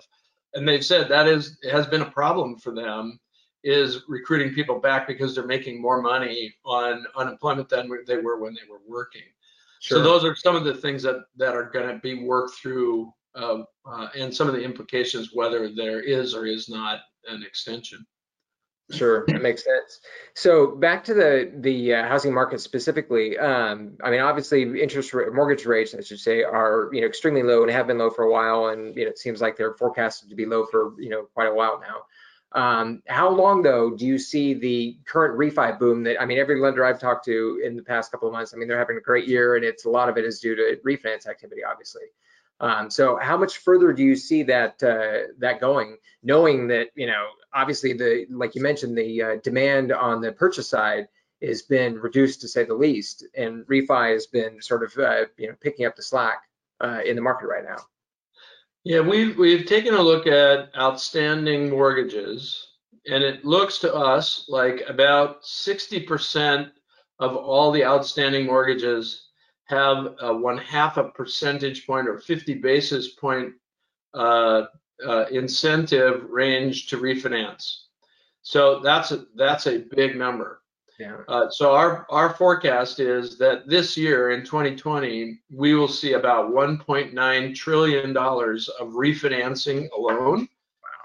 and 0.53 0.67
they've 0.67 0.85
said 0.85 1.09
that 1.09 1.27
is 1.27 1.57
has 1.71 1.87
been 1.87 2.01
a 2.01 2.11
problem 2.11 2.57
for 2.57 2.73
them 2.73 3.19
is 3.63 4.03
recruiting 4.07 4.53
people 4.53 4.79
back 4.79 5.07
because 5.07 5.33
they're 5.33 5.45
making 5.45 5.81
more 5.81 6.01
money 6.01 6.53
on 6.63 7.05
unemployment 7.15 7.67
than 7.67 7.89
they 8.05 8.17
were 8.17 8.39
when 8.39 8.53
they 8.53 8.69
were 8.69 8.79
working. 8.87 9.23
Sure. 9.79 9.97
So 9.97 10.03
those 10.03 10.23
are 10.23 10.35
some 10.35 10.55
of 10.55 10.63
the 10.63 10.73
things 10.73 11.03
that 11.03 11.17
that 11.37 11.55
are 11.55 11.69
going 11.69 11.87
to 11.87 11.99
be 11.99 12.23
worked 12.23 12.55
through, 12.55 13.11
uh, 13.35 13.63
uh, 13.85 14.09
and 14.15 14.33
some 14.33 14.47
of 14.47 14.53
the 14.53 14.61
implications 14.61 15.31
whether 15.33 15.73
there 15.73 16.01
is 16.01 16.33
or 16.33 16.45
is 16.45 16.69
not 16.69 17.01
an 17.27 17.43
extension. 17.43 18.05
Sure, 18.89 19.25
that 19.27 19.41
makes 19.41 19.65
sense. 19.65 19.99
So 20.33 20.67
back 20.67 21.03
to 21.05 21.13
the 21.13 21.51
the 21.59 21.93
uh, 21.95 22.07
housing 22.07 22.33
market 22.33 22.61
specifically. 22.61 23.37
Um, 23.37 23.97
I 24.01 24.09
mean, 24.09 24.21
obviously, 24.21 24.81
interest 24.81 25.13
rate, 25.13 25.33
mortgage 25.33 25.65
rates, 25.65 25.93
I 25.93 25.99
should 26.01 26.19
say, 26.21 26.41
are 26.43 26.89
you 26.93 27.01
know 27.01 27.07
extremely 27.07 27.43
low 27.43 27.63
and 27.63 27.71
have 27.71 27.87
been 27.87 27.97
low 27.97 28.09
for 28.09 28.23
a 28.23 28.31
while, 28.31 28.67
and 28.67 28.95
you 28.95 29.03
know, 29.03 29.09
it 29.09 29.17
seems 29.17 29.41
like 29.41 29.57
they're 29.57 29.73
forecasted 29.73 30.29
to 30.29 30.35
be 30.35 30.45
low 30.45 30.65
for 30.65 30.93
you 31.01 31.09
know 31.09 31.23
quite 31.33 31.47
a 31.49 31.53
while 31.53 31.81
now. 31.81 32.03
Um, 32.53 33.03
how 33.07 33.29
long 33.29 33.61
though 33.61 33.91
do 33.91 34.05
you 34.05 34.17
see 34.17 34.53
the 34.53 34.97
current 35.05 35.37
refi 35.37 35.77
boom? 35.77 36.03
That 36.03 36.21
I 36.21 36.25
mean, 36.25 36.37
every 36.39 36.57
lender 36.61 36.85
I've 36.85 36.99
talked 36.99 37.25
to 37.25 37.61
in 37.65 37.75
the 37.75 37.83
past 37.83 38.09
couple 38.09 38.29
of 38.29 38.33
months, 38.33 38.53
I 38.53 38.57
mean, 38.57 38.69
they're 38.69 38.79
having 38.79 38.97
a 38.97 39.01
great 39.01 39.27
year, 39.27 39.57
and 39.57 39.65
it's 39.65 39.83
a 39.83 39.89
lot 39.89 40.07
of 40.07 40.17
it 40.17 40.23
is 40.23 40.39
due 40.39 40.55
to 40.55 40.77
refinance 40.85 41.27
activity, 41.27 41.61
obviously. 41.61 42.03
Um, 42.59 42.89
so 42.89 43.17
how 43.17 43.37
much 43.37 43.59
further 43.59 43.93
do 43.93 44.03
you 44.03 44.15
see 44.15 44.43
that 44.43 44.81
uh, 44.81 45.31
that 45.39 45.59
going, 45.61 45.97
knowing 46.23 46.67
that 46.69 46.87
you 46.95 47.07
know 47.07 47.27
obviously 47.53 47.93
the 47.93 48.25
like 48.29 48.55
you 48.55 48.61
mentioned 48.61 48.97
the 48.97 49.21
uh, 49.21 49.35
demand 49.43 49.91
on 49.91 50.21
the 50.21 50.31
purchase 50.31 50.69
side 50.69 51.07
has 51.43 51.61
been 51.61 51.99
reduced 51.99 52.41
to 52.41 52.47
say 52.47 52.63
the 52.63 52.73
least, 52.73 53.25
and 53.35 53.65
refi 53.67 54.13
has 54.13 54.25
been 54.25 54.61
sort 54.61 54.83
of 54.83 54.97
uh, 54.97 55.25
you 55.37 55.47
know 55.47 55.55
picking 55.61 55.85
up 55.85 55.95
the 55.95 56.01
slack 56.01 56.41
uh, 56.81 57.01
in 57.05 57.15
the 57.15 57.21
market 57.21 57.47
right 57.47 57.63
now. 57.63 57.77
Yeah, 58.83 59.01
we've 59.01 59.37
we've 59.37 59.65
taken 59.65 59.93
a 59.93 60.01
look 60.01 60.25
at 60.25 60.69
outstanding 60.75 61.69
mortgages, 61.69 62.69
and 63.05 63.23
it 63.23 63.45
looks 63.45 63.77
to 63.79 63.93
us 63.93 64.45
like 64.47 64.81
about 64.87 65.43
60% 65.43 66.71
of 67.19 67.35
all 67.35 67.71
the 67.71 67.83
outstanding 67.83 68.45
mortgages 68.45 69.26
have 69.67 70.15
a 70.21 70.35
one 70.35 70.57
half 70.57 70.97
a 70.97 71.05
percentage 71.05 71.85
point 71.85 72.07
or 72.07 72.17
50 72.17 72.55
basis 72.55 73.09
point 73.09 73.53
uh, 74.13 74.63
uh, 75.05 75.25
incentive 75.31 76.23
range 76.29 76.87
to 76.87 76.97
refinance. 76.97 77.83
So 78.41 78.79
that's 78.79 79.11
a, 79.11 79.25
that's 79.35 79.67
a 79.67 79.79
big 79.79 80.15
number. 80.15 80.61
Yeah. 80.99 81.17
Uh, 81.27 81.49
so 81.49 81.75
our 81.75 82.07
our 82.09 82.33
forecast 82.33 82.99
is 82.99 83.37
that 83.37 83.67
this 83.67 83.95
year 83.95 84.31
in 84.31 84.43
2020 84.43 85.39
we 85.51 85.75
will 85.75 85.87
see 85.87 86.13
about 86.13 86.49
1.9 86.51 87.55
trillion 87.55 88.13
dollars 88.13 88.67
of 88.79 88.89
refinancing 88.93 89.87
alone, 89.95 90.39
wow. 90.39 90.47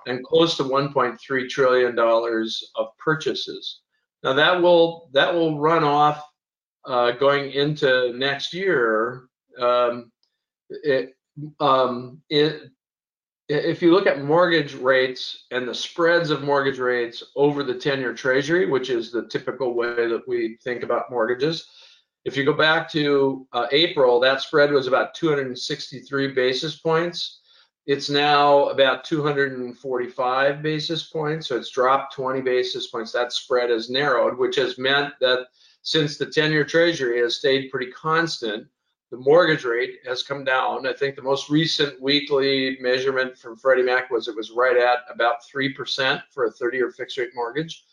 and 0.07 0.25
close 0.25 0.57
to 0.57 0.63
1.3 0.63 1.49
trillion 1.51 1.95
dollars 1.95 2.71
of 2.75 2.97
purchases. 2.97 3.81
Now 4.23 4.33
that 4.33 4.63
will 4.63 5.11
that 5.13 5.35
will 5.35 5.59
run 5.59 5.85
off 5.85 6.32
uh, 6.85 7.13
going 7.13 7.53
into 7.53 8.13
next 8.15 8.53
year, 8.53 9.25
um, 9.61 10.11
it, 10.69 11.15
um, 11.61 12.21
it, 12.29 12.71
if 13.49 13.83
you 13.83 13.93
look 13.93 14.07
at 14.07 14.25
mortgage 14.25 14.75
rates 14.75 15.47
and 15.51 15.69
the 15.69 15.75
spreads 15.75 16.31
of 16.31 16.43
mortgage 16.43 16.79
rates 16.79 17.23
over 17.37 17.63
the 17.63 17.75
10-year 17.75 18.15
treasury, 18.15 18.67
which 18.67 18.89
is 18.89 19.11
the 19.11 19.27
typical 19.29 19.75
way 19.75 20.09
that 20.09 20.23
we 20.27 20.57
think 20.63 20.83
about 20.83 21.11
mortgages, 21.11 21.69
if 22.25 22.37
you 22.37 22.45
go 22.45 22.53
back 22.53 22.91
to 22.93 23.47
uh, 23.53 23.67
April, 23.73 24.21
that 24.21 24.41
spread 24.41 24.71
was 24.71 24.87
about 24.87 25.15
263 25.15 26.29
basis 26.29 26.79
points. 26.79 27.41
It's 27.87 28.09
now 28.09 28.69
about 28.69 29.05
245 29.05 30.63
basis 30.63 31.09
points, 31.09 31.49
so 31.49 31.57
it's 31.57 31.71
dropped 31.71 32.15
20 32.15 32.41
basis 32.41 32.87
points. 32.87 33.11
That 33.11 33.33
spread 33.33 33.71
has 33.71 33.91
narrowed, 33.91 34.39
which 34.39 34.55
has 34.55 34.79
meant 34.79 35.15
that 35.21 35.49
since 35.83 36.17
the 36.17 36.27
10-year 36.27 36.65
treasury 36.65 37.21
has 37.21 37.37
stayed 37.37 37.71
pretty 37.71 37.91
constant, 37.93 38.67
the 39.11 39.19
mortgage 39.19 39.65
rate 39.65 39.99
has 40.07 40.23
come 40.23 40.43
down. 40.43 40.87
I 40.87 40.93
think 40.95 41.17
the 41.17 41.23
most 41.23 41.51
recent 41.51 42.01
weekly 42.01 42.79
measurement 42.81 43.37
from 43.37 43.57
Freddie 43.57 43.83
Mac 43.83 44.11
was 44.11 44.27
it 44.27 44.37
was 44.37 44.53
right 44.53 44.77
at 44.77 45.01
about 45.13 45.43
3% 45.55 46.23
for 46.31 46.47
a 46.47 46.53
30-year 46.53 46.91
fixed 46.91 47.19
rate 47.19 47.31
mortgage. 47.35 47.85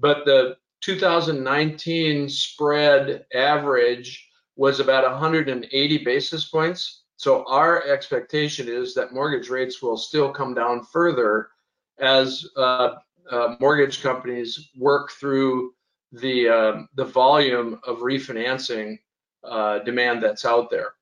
But 0.00 0.24
the 0.24 0.56
2019 0.80 2.28
spread 2.28 3.24
average 3.34 4.28
was 4.56 4.80
about 4.80 5.08
180 5.08 6.04
basis 6.04 6.48
points. 6.48 7.02
So 7.16 7.44
our 7.48 7.84
expectation 7.86 8.68
is 8.68 8.94
that 8.94 9.12
mortgage 9.12 9.50
rates 9.50 9.82
will 9.82 9.96
still 9.96 10.32
come 10.32 10.54
down 10.54 10.84
further 10.84 11.50
as 11.98 12.46
uh, 12.56 12.94
uh, 13.30 13.56
mortgage 13.60 14.02
companies 14.02 14.70
work 14.76 15.10
through 15.12 15.72
the 16.12 16.48
uh, 16.48 16.82
the 16.94 17.04
volume 17.04 17.80
of 17.86 17.98
refinancing 17.98 18.98
uh, 19.44 19.80
demand 19.80 20.22
that's 20.22 20.44
out 20.44 20.70
there. 20.70 20.92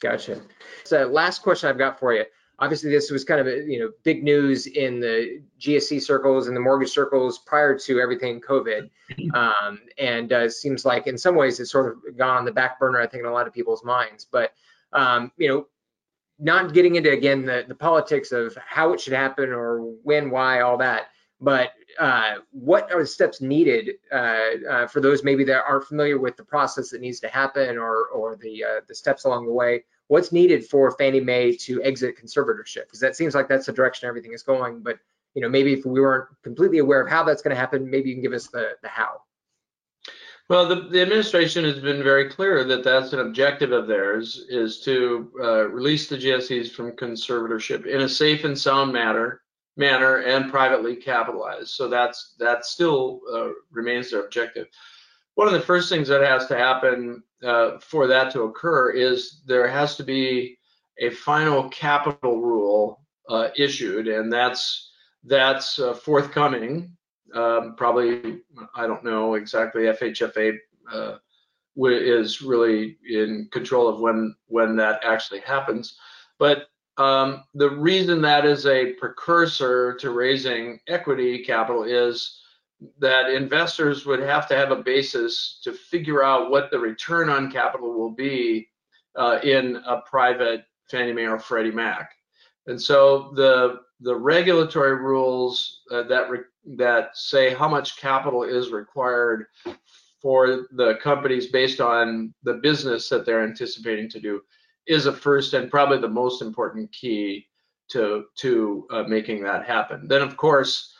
Gotcha. 0.00 0.40
So 0.84 1.06
last 1.06 1.42
question 1.42 1.68
I've 1.68 1.78
got 1.78 1.98
for 1.98 2.14
you. 2.14 2.24
Obviously, 2.58 2.90
this 2.90 3.10
was 3.10 3.24
kind 3.24 3.40
of 3.40 3.46
a, 3.46 3.64
you 3.64 3.78
know 3.80 3.90
big 4.02 4.22
news 4.22 4.66
in 4.66 5.00
the 5.00 5.42
GSE 5.58 6.02
circles 6.02 6.46
and 6.46 6.56
the 6.56 6.60
mortgage 6.60 6.90
circles 6.90 7.38
prior 7.38 7.78
to 7.78 8.00
everything 8.00 8.40
COVID, 8.40 8.90
um, 9.34 9.80
and 9.98 10.32
uh, 10.32 10.48
seems 10.48 10.84
like 10.84 11.06
in 11.06 11.16
some 11.16 11.34
ways 11.34 11.58
it's 11.58 11.70
sort 11.70 11.92
of 11.92 12.16
gone 12.16 12.36
on 12.36 12.44
the 12.44 12.52
back 12.52 12.78
burner. 12.78 13.00
I 13.00 13.06
think 13.06 13.22
in 13.22 13.30
a 13.30 13.32
lot 13.32 13.46
of 13.46 13.52
people's 13.52 13.84
minds, 13.84 14.26
but 14.30 14.52
um, 14.92 15.32
you 15.36 15.48
know, 15.48 15.66
not 16.38 16.72
getting 16.72 16.96
into 16.96 17.10
again 17.10 17.44
the, 17.44 17.64
the 17.66 17.74
politics 17.74 18.32
of 18.32 18.56
how 18.56 18.92
it 18.92 19.00
should 19.00 19.12
happen 19.12 19.50
or 19.50 19.80
when, 20.02 20.30
why, 20.30 20.60
all 20.60 20.78
that. 20.78 21.08
But 21.40 21.72
uh, 21.98 22.36
what 22.50 22.92
are 22.92 23.00
the 23.00 23.06
steps 23.06 23.40
needed 23.40 23.96
uh, 24.12 24.68
uh, 24.68 24.86
for 24.86 25.00
those 25.00 25.24
maybe 25.24 25.44
that 25.44 25.64
aren't 25.66 25.86
familiar 25.86 26.18
with 26.18 26.36
the 26.36 26.44
process 26.44 26.90
that 26.90 27.00
needs 27.00 27.20
to 27.20 27.28
happen 27.28 27.78
or 27.78 28.06
or 28.08 28.36
the 28.36 28.64
uh, 28.64 28.80
the 28.86 28.94
steps 28.94 29.24
along 29.24 29.46
the 29.46 29.52
way? 29.52 29.84
What's 30.08 30.32
needed 30.32 30.66
for 30.66 30.90
Fannie 30.92 31.20
Mae 31.20 31.56
to 31.56 31.82
exit 31.82 32.16
conservatorship? 32.20 32.84
Because 32.86 33.00
that 33.00 33.16
seems 33.16 33.34
like 33.34 33.48
that's 33.48 33.66
the 33.66 33.72
direction 33.72 34.08
everything 34.08 34.34
is 34.34 34.42
going. 34.42 34.80
But 34.80 34.98
you 35.34 35.40
know, 35.40 35.48
maybe 35.48 35.72
if 35.72 35.86
we 35.86 36.00
weren't 36.00 36.28
completely 36.42 36.78
aware 36.78 37.00
of 37.00 37.08
how 37.08 37.24
that's 37.24 37.42
going 37.42 37.54
to 37.54 37.60
happen, 37.60 37.88
maybe 37.88 38.10
you 38.10 38.16
can 38.16 38.22
give 38.22 38.34
us 38.34 38.48
the 38.48 38.72
the 38.82 38.88
how. 38.88 39.22
Well, 40.50 40.66
the, 40.66 40.88
the, 40.88 41.00
administration 41.00 41.64
has 41.64 41.78
been 41.78 42.02
very 42.02 42.28
clear 42.28 42.64
that 42.64 42.82
that's 42.82 43.12
an 43.12 43.20
objective 43.20 43.70
of 43.70 43.86
theirs 43.86 44.46
is 44.48 44.80
to 44.80 45.30
uh, 45.40 45.68
release 45.68 46.08
the 46.08 46.16
GSEs 46.16 46.72
from 46.72 46.90
conservatorship 46.90 47.86
in 47.86 48.00
a 48.00 48.08
safe 48.08 48.42
and 48.42 48.58
sound 48.58 48.92
manner 48.92 49.42
manner 49.80 50.18
and 50.18 50.50
privately 50.50 50.94
capitalized. 50.94 51.70
So 51.70 51.88
that's 51.88 52.34
that 52.38 52.64
still 52.64 53.20
uh, 53.34 53.48
remains 53.72 54.10
their 54.10 54.24
objective. 54.24 54.68
One 55.34 55.48
of 55.48 55.54
the 55.54 55.60
first 55.60 55.88
things 55.88 56.06
that 56.08 56.22
has 56.22 56.46
to 56.48 56.56
happen 56.56 57.22
uh, 57.42 57.78
for 57.80 58.06
that 58.06 58.30
to 58.32 58.42
occur 58.42 58.90
is 58.90 59.42
there 59.46 59.66
has 59.66 59.96
to 59.96 60.04
be 60.04 60.58
a 60.98 61.08
final 61.10 61.68
capital 61.70 62.42
rule 62.42 63.00
uh, 63.28 63.48
issued, 63.56 64.06
and 64.06 64.30
that's 64.30 64.92
that's 65.24 65.78
uh, 65.78 65.94
forthcoming. 65.94 66.94
Um, 67.34 67.74
probably, 67.76 68.40
I 68.74 68.86
don't 68.86 69.04
know 69.04 69.34
exactly. 69.34 69.82
FHFA 69.82 70.58
uh, 70.92 71.16
is 71.76 72.42
really 72.42 72.98
in 73.08 73.48
control 73.50 73.88
of 73.88 74.00
when 74.00 74.34
when 74.46 74.76
that 74.76 75.00
actually 75.04 75.40
happens, 75.40 75.96
but 76.38 76.69
um, 77.00 77.44
the 77.54 77.70
reason 77.70 78.20
that 78.20 78.44
is 78.44 78.66
a 78.66 78.92
precursor 78.92 79.94
to 79.94 80.10
raising 80.10 80.78
equity 80.86 81.42
capital 81.42 81.84
is 81.84 82.42
that 82.98 83.30
investors 83.30 84.04
would 84.04 84.20
have 84.20 84.46
to 84.48 84.54
have 84.54 84.70
a 84.70 84.82
basis 84.82 85.60
to 85.64 85.72
figure 85.72 86.22
out 86.22 86.50
what 86.50 86.70
the 86.70 86.78
return 86.78 87.30
on 87.30 87.50
capital 87.50 87.98
will 87.98 88.10
be 88.10 88.68
uh, 89.16 89.38
in 89.42 89.76
a 89.86 90.02
private 90.02 90.64
Fannie 90.90 91.14
Mae 91.14 91.24
or 91.24 91.38
Freddie 91.38 91.70
Mac. 91.70 92.10
And 92.66 92.80
so 92.80 93.32
the 93.34 93.80
the 94.02 94.14
regulatory 94.14 94.96
rules 94.96 95.80
uh, 95.90 96.02
that 96.02 96.28
that 96.76 97.16
say 97.16 97.54
how 97.54 97.68
much 97.68 97.98
capital 97.98 98.42
is 98.42 98.72
required 98.72 99.46
for 100.20 100.66
the 100.72 100.98
companies 101.02 101.46
based 101.46 101.80
on 101.80 102.34
the 102.42 102.54
business 102.54 103.08
that 103.08 103.24
they're 103.24 103.42
anticipating 103.42 104.10
to 104.10 104.20
do 104.20 104.42
is 104.86 105.06
a 105.06 105.12
first 105.12 105.54
and 105.54 105.70
probably 105.70 105.98
the 105.98 106.08
most 106.08 106.42
important 106.42 106.90
key 106.92 107.46
to 107.90 108.24
to 108.36 108.86
uh, 108.90 109.02
making 109.04 109.42
that 109.42 109.66
happen. 109.66 110.06
Then 110.08 110.22
of 110.22 110.36
course 110.36 110.94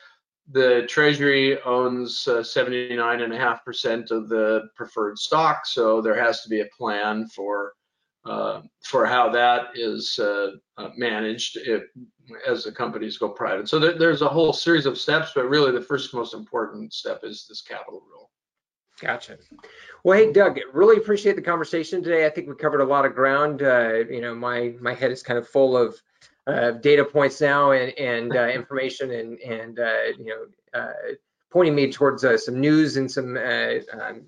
the 0.52 0.84
Treasury 0.88 1.60
owns 1.62 2.24
79.5% 2.24 4.10
uh, 4.10 4.16
of 4.16 4.28
the 4.28 4.68
preferred 4.74 5.16
stock, 5.16 5.64
so 5.64 6.00
there 6.00 6.20
has 6.20 6.42
to 6.42 6.48
be 6.48 6.60
a 6.60 6.68
plan 6.76 7.28
for 7.28 7.74
uh, 8.24 8.60
for 8.82 9.06
how 9.06 9.30
that 9.30 9.68
is 9.74 10.18
uh, 10.18 10.50
uh, 10.76 10.90
managed 10.96 11.56
if, 11.56 11.84
as 12.46 12.64
the 12.64 12.72
companies 12.72 13.16
go 13.16 13.30
private. 13.30 13.68
So 13.68 13.78
there, 13.78 13.96
there's 13.96 14.20
a 14.22 14.28
whole 14.28 14.52
series 14.52 14.84
of 14.84 14.98
steps, 14.98 15.32
but 15.34 15.48
really 15.48 15.72
the 15.72 15.80
first 15.80 16.12
most 16.12 16.34
important 16.34 16.92
step 16.92 17.20
is 17.22 17.46
this 17.48 17.62
capital 17.62 18.02
rule. 18.10 18.29
Gotcha. 19.00 19.38
Well, 20.04 20.18
hey, 20.18 20.32
Doug, 20.32 20.58
really 20.72 20.96
appreciate 20.96 21.36
the 21.36 21.42
conversation 21.42 22.02
today. 22.02 22.26
I 22.26 22.30
think 22.30 22.48
we 22.48 22.54
covered 22.54 22.80
a 22.80 22.84
lot 22.84 23.04
of 23.04 23.14
ground. 23.14 23.62
Uh, 23.62 24.04
you 24.10 24.20
know, 24.20 24.34
my 24.34 24.74
my 24.80 24.94
head 24.94 25.10
is 25.10 25.22
kind 25.22 25.38
of 25.38 25.48
full 25.48 25.76
of 25.76 26.00
uh, 26.46 26.72
data 26.72 27.04
points 27.04 27.40
now 27.40 27.72
and 27.72 27.92
and 27.98 28.36
uh, 28.36 28.48
information 28.54 29.10
and 29.12 29.38
and 29.40 29.78
you 30.18 30.48
know 30.74 30.92
pointing 31.50 31.74
me 31.74 31.90
towards 31.90 32.24
some 32.44 32.60
news 32.60 32.96
and 32.96 33.10
some 33.10 33.36
um, 33.36 34.22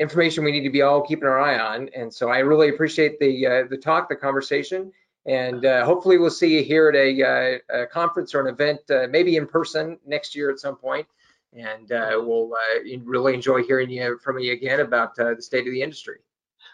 information 0.00 0.42
we 0.42 0.50
need 0.50 0.64
to 0.64 0.70
be 0.70 0.82
all 0.82 1.02
keeping 1.02 1.28
our 1.28 1.38
eye 1.38 1.58
on. 1.58 1.88
And 1.94 2.12
so 2.12 2.30
I 2.30 2.38
really 2.38 2.70
appreciate 2.70 3.20
the 3.20 3.46
uh, 3.46 3.62
the 3.68 3.76
talk, 3.76 4.08
the 4.08 4.16
conversation, 4.16 4.90
and 5.26 5.64
uh, 5.64 5.84
hopefully 5.84 6.18
we'll 6.18 6.30
see 6.30 6.56
you 6.56 6.64
here 6.64 6.88
at 6.88 6.96
a, 6.96 7.22
uh, 7.22 7.82
a 7.82 7.86
conference 7.86 8.34
or 8.34 8.40
an 8.40 8.52
event, 8.52 8.80
uh, 8.90 9.06
maybe 9.08 9.36
in 9.36 9.46
person 9.46 9.98
next 10.06 10.34
year 10.34 10.50
at 10.50 10.58
some 10.58 10.76
point. 10.76 11.06
And 11.52 11.90
uh, 11.90 12.12
we'll 12.22 12.52
uh, 12.52 12.98
really 13.04 13.34
enjoy 13.34 13.62
hearing 13.62 13.90
you 13.90 14.18
from 14.22 14.38
you 14.38 14.52
again 14.52 14.80
about 14.80 15.14
the 15.16 15.36
state 15.40 15.66
of 15.66 15.72
the 15.72 15.82
industry. 15.82 16.18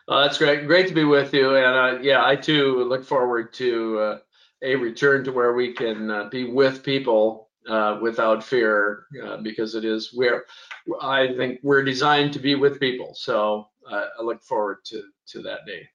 Well, 0.06 0.22
that's 0.22 0.38
great. 0.38 0.66
Great 0.66 0.88
to 0.88 0.94
be 0.94 1.04
with 1.04 1.32
you. 1.32 1.56
And 1.56 2.04
yeah, 2.04 2.24
I 2.24 2.36
too 2.36 2.84
look 2.84 3.04
forward 3.04 3.52
to 3.54 4.18
a 4.62 4.76
return 4.76 5.24
to 5.24 5.32
where 5.32 5.54
we 5.54 5.72
can 5.72 6.28
be 6.30 6.44
with 6.44 6.82
people 6.82 7.46
uh, 7.68 7.98
without 8.00 8.44
fear 8.44 9.06
uh, 9.24 9.38
because 9.38 9.74
it 9.74 9.84
is 9.84 10.14
where 10.14 10.44
I 11.00 11.34
think 11.34 11.60
we're 11.62 11.82
designed 11.82 12.32
to 12.34 12.38
be 12.38 12.54
with 12.54 12.78
people. 12.78 13.12
So 13.14 13.68
uh, 13.90 14.06
I 14.18 14.22
look 14.22 14.42
forward 14.42 14.78
to 14.86 15.02
to 15.28 15.42
that 15.42 15.66
day. 15.66 15.88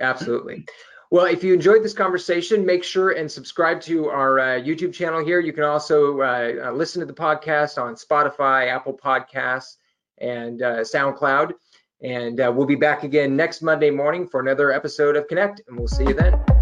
Absolutely. 0.00 0.66
Well, 1.14 1.26
if 1.26 1.44
you 1.44 1.54
enjoyed 1.54 1.84
this 1.84 1.92
conversation, 1.92 2.66
make 2.66 2.82
sure 2.82 3.12
and 3.12 3.30
subscribe 3.30 3.80
to 3.82 4.08
our 4.08 4.40
uh, 4.40 4.44
YouTube 4.58 4.92
channel 4.92 5.24
here. 5.24 5.38
You 5.38 5.52
can 5.52 5.62
also 5.62 6.20
uh, 6.20 6.54
uh, 6.64 6.72
listen 6.72 6.98
to 6.98 7.06
the 7.06 7.14
podcast 7.14 7.80
on 7.80 7.94
Spotify, 7.94 8.66
Apple 8.66 8.98
Podcasts, 8.98 9.76
and 10.18 10.58
SoundCloud. 10.58 11.52
And 12.02 12.38
we'll 12.56 12.66
be 12.66 12.74
back 12.74 13.04
again 13.04 13.36
next 13.36 13.62
Monday 13.62 13.90
morning 13.90 14.26
for 14.26 14.40
another 14.40 14.72
episode 14.72 15.14
of 15.14 15.28
Connect, 15.28 15.62
and 15.68 15.78
we'll 15.78 15.86
see 15.86 16.02
you 16.02 16.14
then. 16.14 16.53